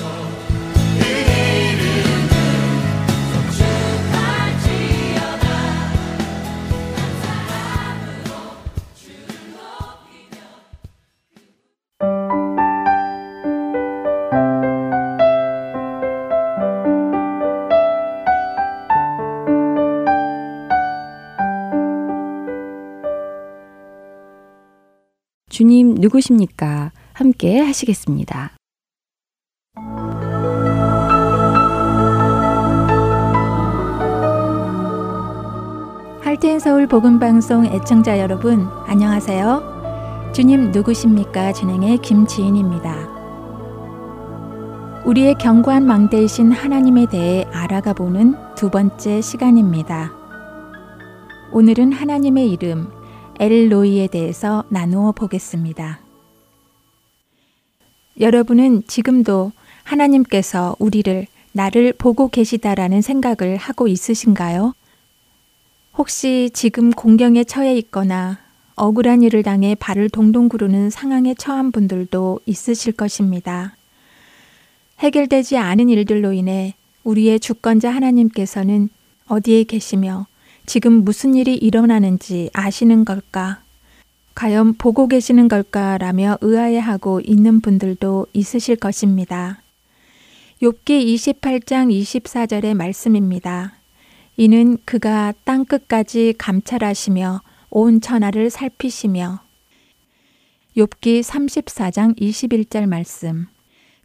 [26.02, 26.92] 누구십니까?
[27.14, 28.52] 함께 하시겠습니다.
[36.22, 40.32] 할텐 서울 복음 방송 애청자 여러분, 안녕하세요.
[40.34, 41.54] 주님 누구십니까?
[41.54, 42.96] 진행의 김지인입니다.
[45.06, 50.14] 우리의 견고한 망대이신 하나님에 대해 알아가 보는 두 번째 시간입니다.
[51.52, 53.01] 오늘은 하나님의 이름
[53.42, 56.00] 엘로이에 대해서 나누어 보겠습니다.
[58.20, 64.76] 여러분은 지금도 하나님께서 우리를 나를 보고 계시다라는 생각을 하고 있으신가요?
[65.98, 68.38] 혹시 지금 공경에 처해 있거나
[68.76, 73.76] 억울한 일을 당해 발을 동동 구르는 상황에 처한 분들도 있으실 것입니다.
[75.00, 78.90] 해결되지 않은 일들로 인해 우리의 주권자 하나님께서는
[79.26, 80.28] 어디에 계시며
[80.72, 83.62] 지금 무슨 일이 일어나는지 아시는 걸까?
[84.36, 89.62] 과연 보고 계시는 걸까라며 의아해하고 있는 분들도 있으실 것입니다.
[90.62, 93.74] 욥기 28장 24절의 말씀입니다.
[94.38, 99.42] 이는 그가 땅 끝까지 감찰하시며 온 천하를 살피시며
[100.78, 103.48] 욥기 34장 21절 말씀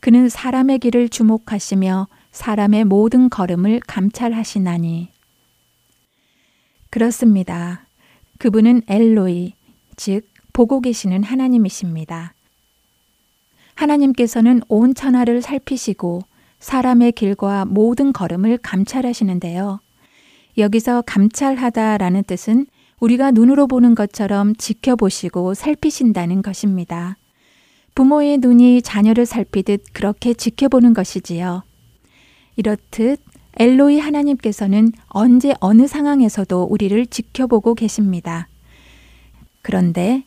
[0.00, 5.14] 그는 사람의 길을 주목하시며 사람의 모든 걸음을 감찰하시나니
[6.96, 7.84] 그렇습니다.
[8.38, 9.52] 그분은 엘로이,
[9.96, 10.22] 즉,
[10.54, 12.32] 보고 계시는 하나님이십니다.
[13.74, 16.22] 하나님께서는 온 천하를 살피시고
[16.58, 19.78] 사람의 길과 모든 걸음을 감찰하시는데요.
[20.56, 22.64] 여기서 감찰하다라는 뜻은
[22.98, 27.18] 우리가 눈으로 보는 것처럼 지켜보시고 살피신다는 것입니다.
[27.94, 31.62] 부모의 눈이 자녀를 살피듯 그렇게 지켜보는 것이지요.
[32.56, 33.20] 이렇듯
[33.58, 38.48] 엘로이 하나님께서는 언제 어느 상황에서도 우리를 지켜보고 계십니다.
[39.62, 40.24] 그런데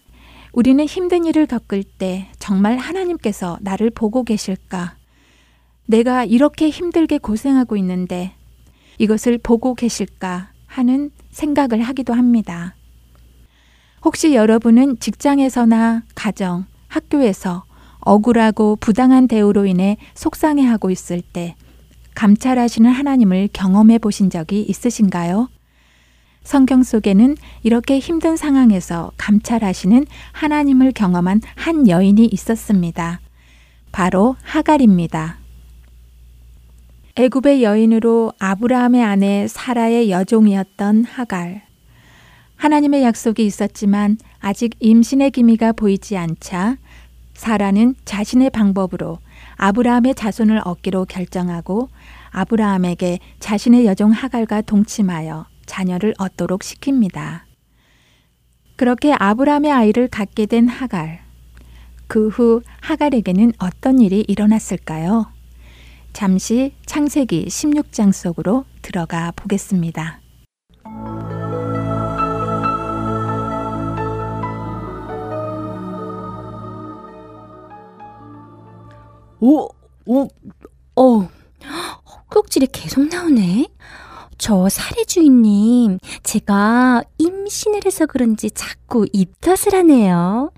[0.51, 4.95] 우리는 힘든 일을 겪을 때 정말 하나님께서 나를 보고 계실까?
[5.85, 8.33] 내가 이렇게 힘들게 고생하고 있는데
[8.97, 12.75] 이것을 보고 계실까 하는 생각을 하기도 합니다.
[14.03, 17.63] 혹시 여러분은 직장에서나 가정, 학교에서
[17.99, 21.55] 억울하고 부당한 대우로 인해 속상해하고 있을 때
[22.15, 25.49] 감찰하시는 하나님을 경험해 보신 적이 있으신가요?
[26.43, 33.19] 성경 속에는 이렇게 힘든 상황에서 감찰하시는 하나님을 경험한 한 여인이 있었습니다.
[33.91, 35.37] 바로 하갈입니다.
[37.15, 41.63] 애굽의 여인으로 아브라함의 아내 사라의 여종이었던 하갈.
[42.55, 46.77] 하나님의 약속이 있었지만 아직 임신의 기미가 보이지 않자
[47.33, 49.19] 사라는 자신의 방법으로
[49.55, 51.89] 아브라함의 자손을 얻기로 결정하고
[52.31, 57.41] 아브라함에게 자신의 여종 하갈과 동침하여 자녀를 얻도록 시킵니다.
[58.75, 61.21] 그렇게 아브라함의 아이를 갖게 된 하갈.
[62.07, 65.31] 그 후 하갈에게는 어떤 일이 일어났을까요?
[66.11, 70.21] 잠시 창세기 16장 속으로 들어가 보겠습니다.
[79.41, 79.69] 오,
[80.05, 80.27] 오,
[80.95, 81.29] 어,
[82.29, 83.67] 헛격질이 계속 나오네.
[84.37, 90.51] 저 사례 주인님, 제가 임신을 해서 그런지 자꾸 입덧을 하네요.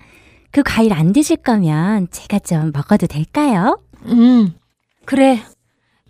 [0.52, 3.80] 그 과일 안 드실 거면 제가 좀 먹어도 될까요?
[4.06, 4.54] 음,
[5.04, 5.42] 그래.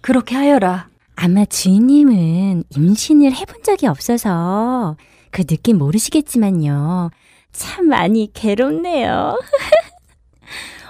[0.01, 0.89] 그렇게 하여라.
[1.15, 4.97] 아마 주인님은 임신을 해본 적이 없어서
[5.31, 7.11] 그 느낌 모르시겠지만요.
[7.53, 9.39] 참 많이 괴롭네요.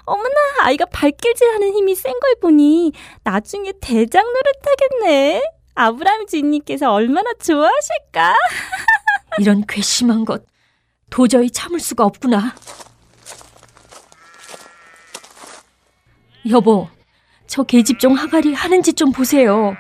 [0.05, 0.31] 어머나,
[0.63, 2.93] 아이가 발길질하는 힘이 센 걸 보니
[3.25, 5.43] 나중에 대장 노릇하겠네.
[5.75, 8.35] 아브라함 주인님께서 얼마나 좋아하실까?
[9.39, 10.45] 이런 괘씸한 것
[11.11, 12.55] 도저히 참을 수가 없구나.
[16.51, 16.89] 여보,
[17.47, 19.77] 저 계집종 하갈이 하는 짓 좀 보세요.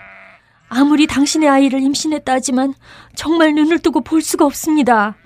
[0.68, 2.74] 아무리 당신의 아이를 임신했다 하지만
[3.14, 5.16] 정말 눈을 뜨고 볼 수가 없습니다.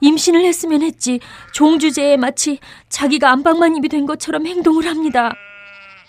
[0.00, 1.20] 임신을 했으면 했지
[1.52, 5.34] 종주제에 마치 자기가 안방마님이 된 것처럼 행동을 합니다.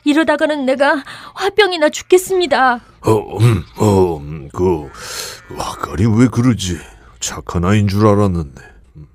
[0.03, 2.81] 이러다가는 내가 화병이나 죽겠습니다.
[3.01, 4.89] 어, 음, 어, 음, 그
[5.57, 6.77] 아가리 왜 그러지?
[7.19, 8.61] 착한 아이인 줄 알았는데.
[8.97, 9.07] 음.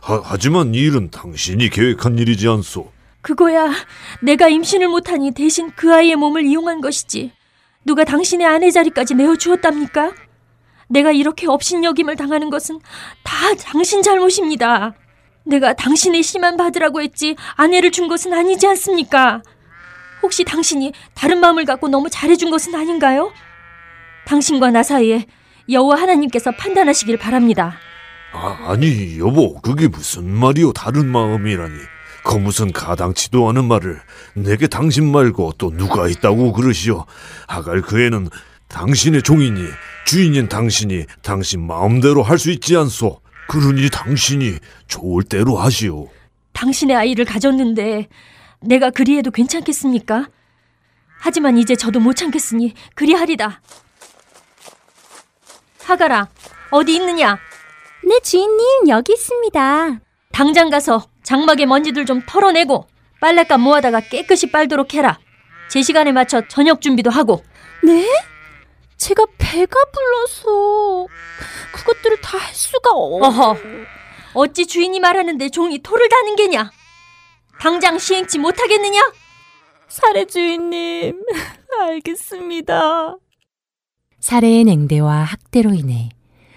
[0.00, 2.90] 하, 하지만 이 일은 당신이 계획한 일이지 않소.
[3.22, 3.70] 그거야
[4.22, 7.32] 내가 임신을 못하니 대신 그 아이의 몸을 이용한 것이지.
[7.84, 10.12] 누가 당신의 아내 자리까지 내어주었답니까?
[10.90, 12.80] 내가 이렇게 업신여김을 당하는 것은
[13.22, 14.94] 다 당신 잘못입니다.
[15.44, 19.42] 내가 당신의 씨만 받으라고 했지 아내를 준 것은 아니지 않습니까?
[20.22, 23.32] 혹시 당신이 다른 마음을 갖고 너무 잘해준 것은 아닌가요?
[24.26, 25.26] 당신과 나 사이에
[25.70, 27.76] 여호와 하나님께서 판단하시길 바랍니다.
[28.32, 31.74] 아, 아니 여보 그게 무슨 말이오 다른 마음이라니.
[32.22, 33.98] 그 무슨 가당치도 않은 말을
[34.34, 37.06] 내게 당신 말고 또 누가 있다고 그러시오.
[37.48, 38.28] 하갈 그 애는
[38.68, 39.62] 당신의 종이니
[40.10, 43.20] 주인인 당신이 당신 마음대로 할 수 있지 않소.
[43.46, 44.58] 그러니 당신이
[44.88, 46.08] 좋을 대로 하시오.
[46.52, 48.08] 당신의 아이를 가졌는데
[48.60, 50.28] 내가 그리해도 괜찮겠습니까?
[51.20, 53.62] 하지만 이제 저도 못 참겠으니 그리하리다.
[55.84, 56.28] 하가라,
[56.72, 57.38] 어디 있느냐?
[58.04, 60.00] 네, 주인님, 여기 있습니다.
[60.32, 62.88] 당장 가서 장막의 먼지들 좀 털어내고
[63.20, 65.20] 빨랫감 모아다가 깨끗이 빨도록 해라.
[65.68, 67.44] 제 시간에 맞춰 저녁 준비도 하고.
[67.84, 68.08] 네?
[69.00, 71.06] 제가 배가 불러서
[71.72, 73.22] 그것들을 다 할 수가 없...
[73.22, 73.56] 어허,
[74.34, 76.70] 어찌 주인이 말하는데 종이 토를 다는 게냐?
[77.58, 79.00] 당장 시행치 못하겠느냐?
[79.88, 81.24] 사례 주인님,
[81.80, 83.16] 알겠습니다.
[84.20, 86.10] 사례의 냉대와 학대로 인해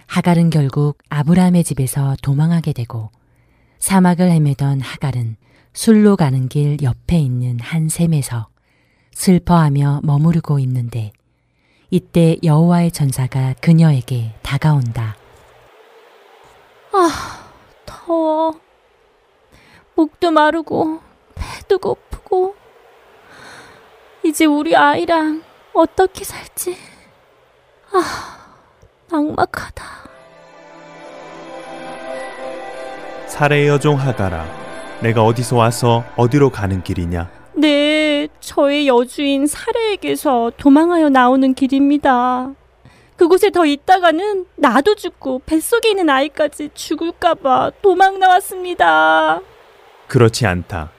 [0.07, 3.09] 하갈은 결국 아브라함의 집에서 도망하게 되고
[3.79, 5.37] 사막을 헤매던 하갈은
[5.73, 8.47] 술로 가는 길 옆에 있는 한 샘에서
[9.13, 11.13] 슬퍼하며 머무르고 있는데
[11.93, 15.15] 이때 여호와의 전사가 그녀에게 다가온다.
[16.91, 17.51] 아,
[17.85, 18.59] 더워.
[19.93, 21.01] 목도 마르고
[21.35, 22.55] 배도 고프고
[24.25, 25.43] 이제 우리 아이랑
[25.75, 26.75] 어떻게 살지?
[27.91, 28.55] 아,
[29.11, 29.85] 막막하다.
[33.27, 34.47] 사례의 여종 하가라,
[35.03, 37.42] 내가 어디서 와서 어디로 가는 길이냐?
[37.55, 42.53] 네, 저의 여주인 사례에게서 도망하여 나오는 길입니다.
[43.15, 49.39] 그곳에 더 있다가는 나도 죽고 뱃속에 있는 아이까지 죽을까봐 도망 나왔습니다.
[50.07, 50.91] 그렇지 않다.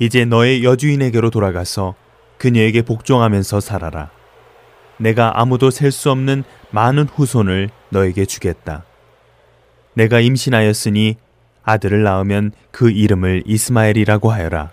[0.00, 1.94] 이제 너의 여주인에게로 돌아가서
[2.38, 4.10] 그녀에게 복종하면서 살아라.
[4.96, 8.84] 내가 아무도 셀 수 없는 많은 후손을 너에게 주겠다.
[9.94, 11.16] 내가 임신하였으니
[11.62, 14.70] 아들을 낳으면 그 이름을 이스마엘이라고 하여라.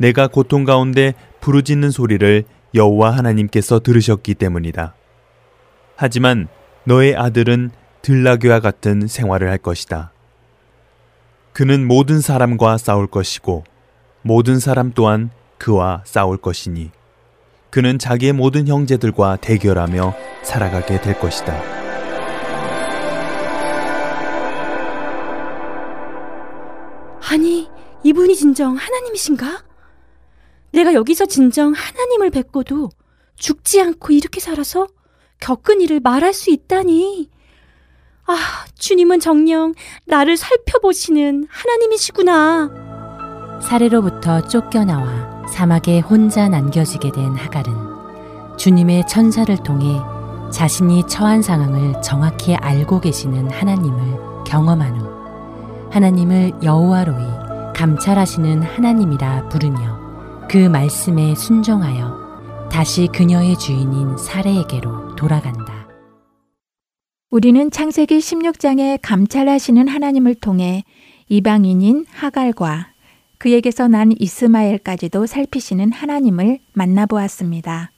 [0.00, 2.44] 내가 고통 가운데 부르짖는 소리를
[2.74, 4.94] 여호와 하나님께서 들으셨기 때문이다.
[5.94, 6.48] 하지만
[6.84, 7.70] 너의 아들은
[8.00, 10.12] 들나귀와 같은 생활을 할 것이다.
[11.52, 13.64] 그는 모든 사람과 싸울 것이고
[14.22, 16.92] 모든 사람 또한 그와 싸울 것이니
[17.68, 21.54] 그는 자기의 모든 형제들과 대결하며 살아가게 될 것이다.
[27.30, 27.68] 아니,
[28.02, 29.69] 이분이 진정 하나님이신가?
[30.72, 32.90] 내가 여기서 진정 하나님을 뵙고도
[33.36, 34.86] 죽지 않고 이렇게 살아서
[35.40, 37.30] 겪은 일을 말할 수 있다니.
[38.26, 38.36] 아,
[38.78, 39.74] 주님은 정녕
[40.06, 42.70] 나를 살펴보시는 하나님이시구나.
[43.62, 50.00] 사례로부터 쫓겨나와 사막에 혼자 남겨지게 된 하갈은 주님의 천사를 통해
[50.52, 59.99] 자신이 처한 상황을 정확히 알고 계시는 하나님을 경험한 후 하나님을 여호와로이 감찰하시는 하나님이라 부르며
[60.50, 65.86] 그 말씀에 순종하여 다시 그녀의 주인인 사례에게로 돌아간다.
[67.30, 70.82] 우리는 창세기 16장에 감찰하시는 하나님을 통해
[71.28, 72.88] 이방인인 하갈과
[73.38, 77.92] 그에게서 난 이스마엘까지도 살피시는 하나님을 만나보았습니다.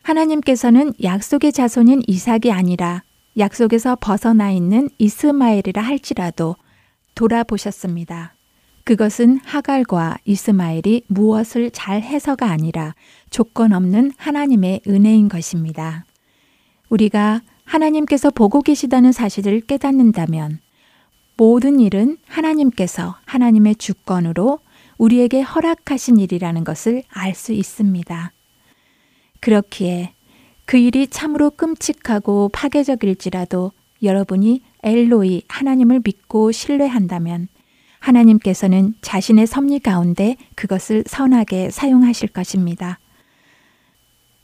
[0.00, 3.02] 하나님께서는 약속의 자손인 이삭이 아니라
[3.36, 6.56] 약속에서 벗어나 있는 이스마엘이라 할지라도
[7.14, 8.37] 돌아보셨습니다.
[8.88, 12.94] 그것은 하갈과 이스마엘이 무엇을 잘 해서가 아니라
[13.28, 16.06] 조건 없는 하나님의 은혜인 것입니다.
[16.88, 20.60] 우리가 하나님께서 보고 계시다는 사실을 깨닫는다면
[21.36, 24.60] 모든 일은 하나님께서 하나님의 주권으로
[24.96, 28.32] 우리에게 허락하신 일이라는 것을 알 수 있습니다.
[29.40, 30.14] 그렇기에
[30.64, 33.72] 그 일이 참으로 끔찍하고 파괴적일지라도
[34.02, 37.48] 여러분이 엘로이 하나님을 믿고 신뢰한다면
[38.00, 42.98] 하나님께서는 자신의 섭리 가운데 그것을 선하게 사용하실 것입니다.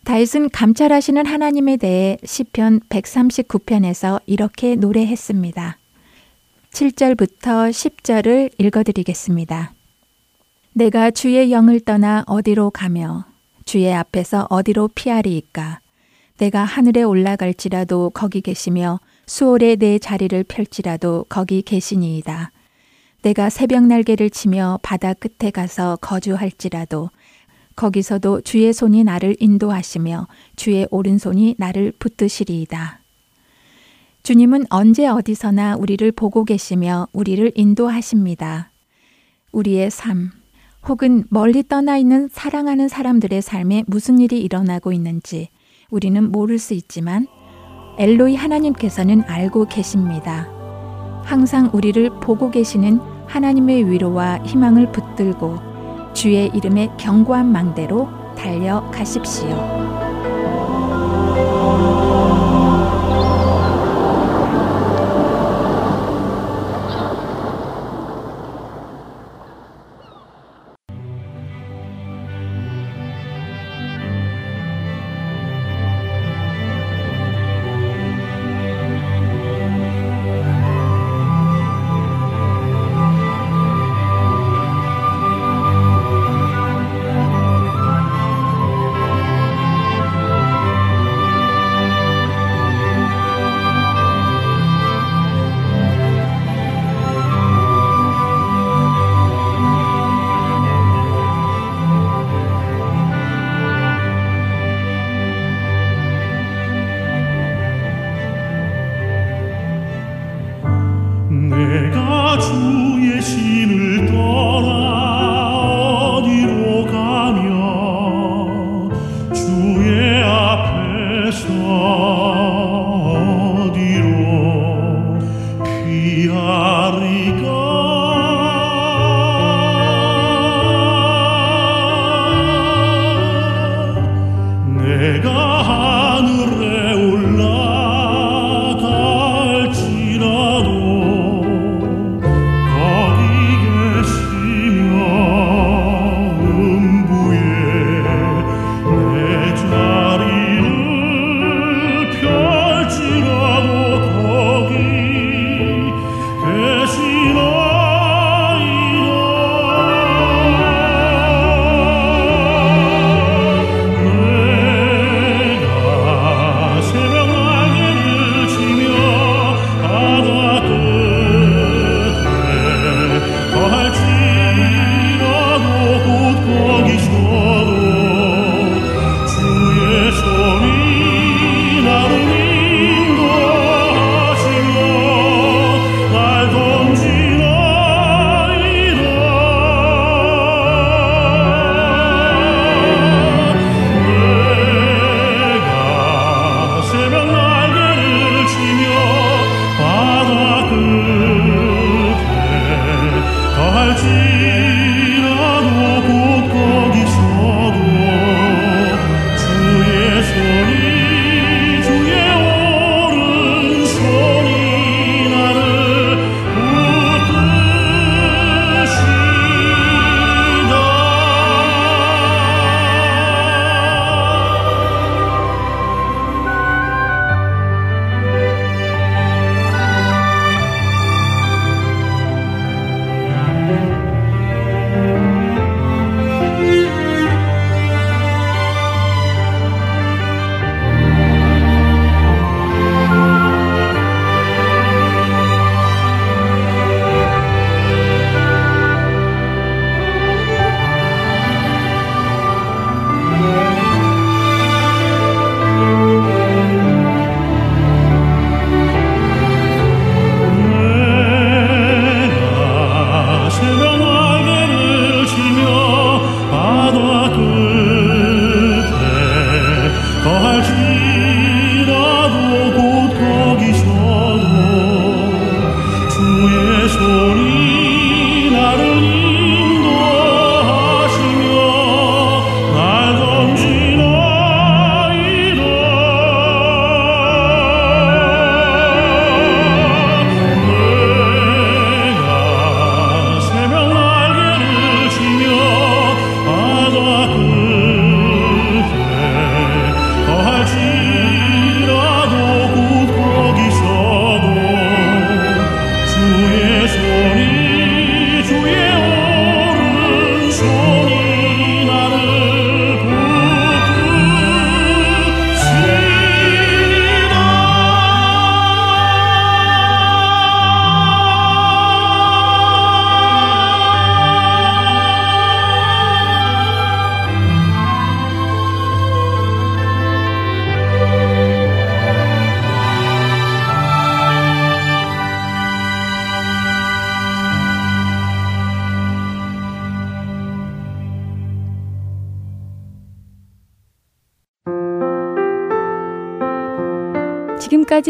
[0.05, 5.78] 다윗은 감찰하시는 하나님에 대해 시편 139편에서 이렇게 노래했습니다.
[6.72, 9.72] 7절부터 10절을 읽어드리겠습니다.
[10.74, 13.24] 내가 주의 영을 떠나 어디로 가며
[13.64, 15.80] 주의 앞에서 어디로 피하리이까?
[16.38, 22.50] 내가 하늘에 올라갈지라도 거기 계시며 수월에 내 자리를 펼지라도 거기 계시니이다.
[23.24, 27.08] 내가 새벽 날개를 치며 바다 끝에 가서 거주할지라도
[27.74, 33.00] 거기서도 주의 손이 나를 인도하시며 주의 오른손이 나를 붙드시리이다.
[34.22, 38.70] 주님은 언제 어디서나 우리를 보고 계시며 우리를 인도하십니다.
[39.52, 40.30] 우리의 삶,
[40.86, 45.48] 혹은 멀리 떠나 있는 사랑하는 사람들의 삶에 무슨 일이 일어나고 있는지
[45.88, 47.26] 우리는 모를 수 있지만
[47.98, 50.63] 엘로이 하나님께서는 알고 계십니다.
[51.24, 55.58] 항상 우리를 보고 계시는 하나님의 위로와 희망을 붙들고
[56.12, 60.13] 주의 이름의 견고한 망대로 달려가십시오.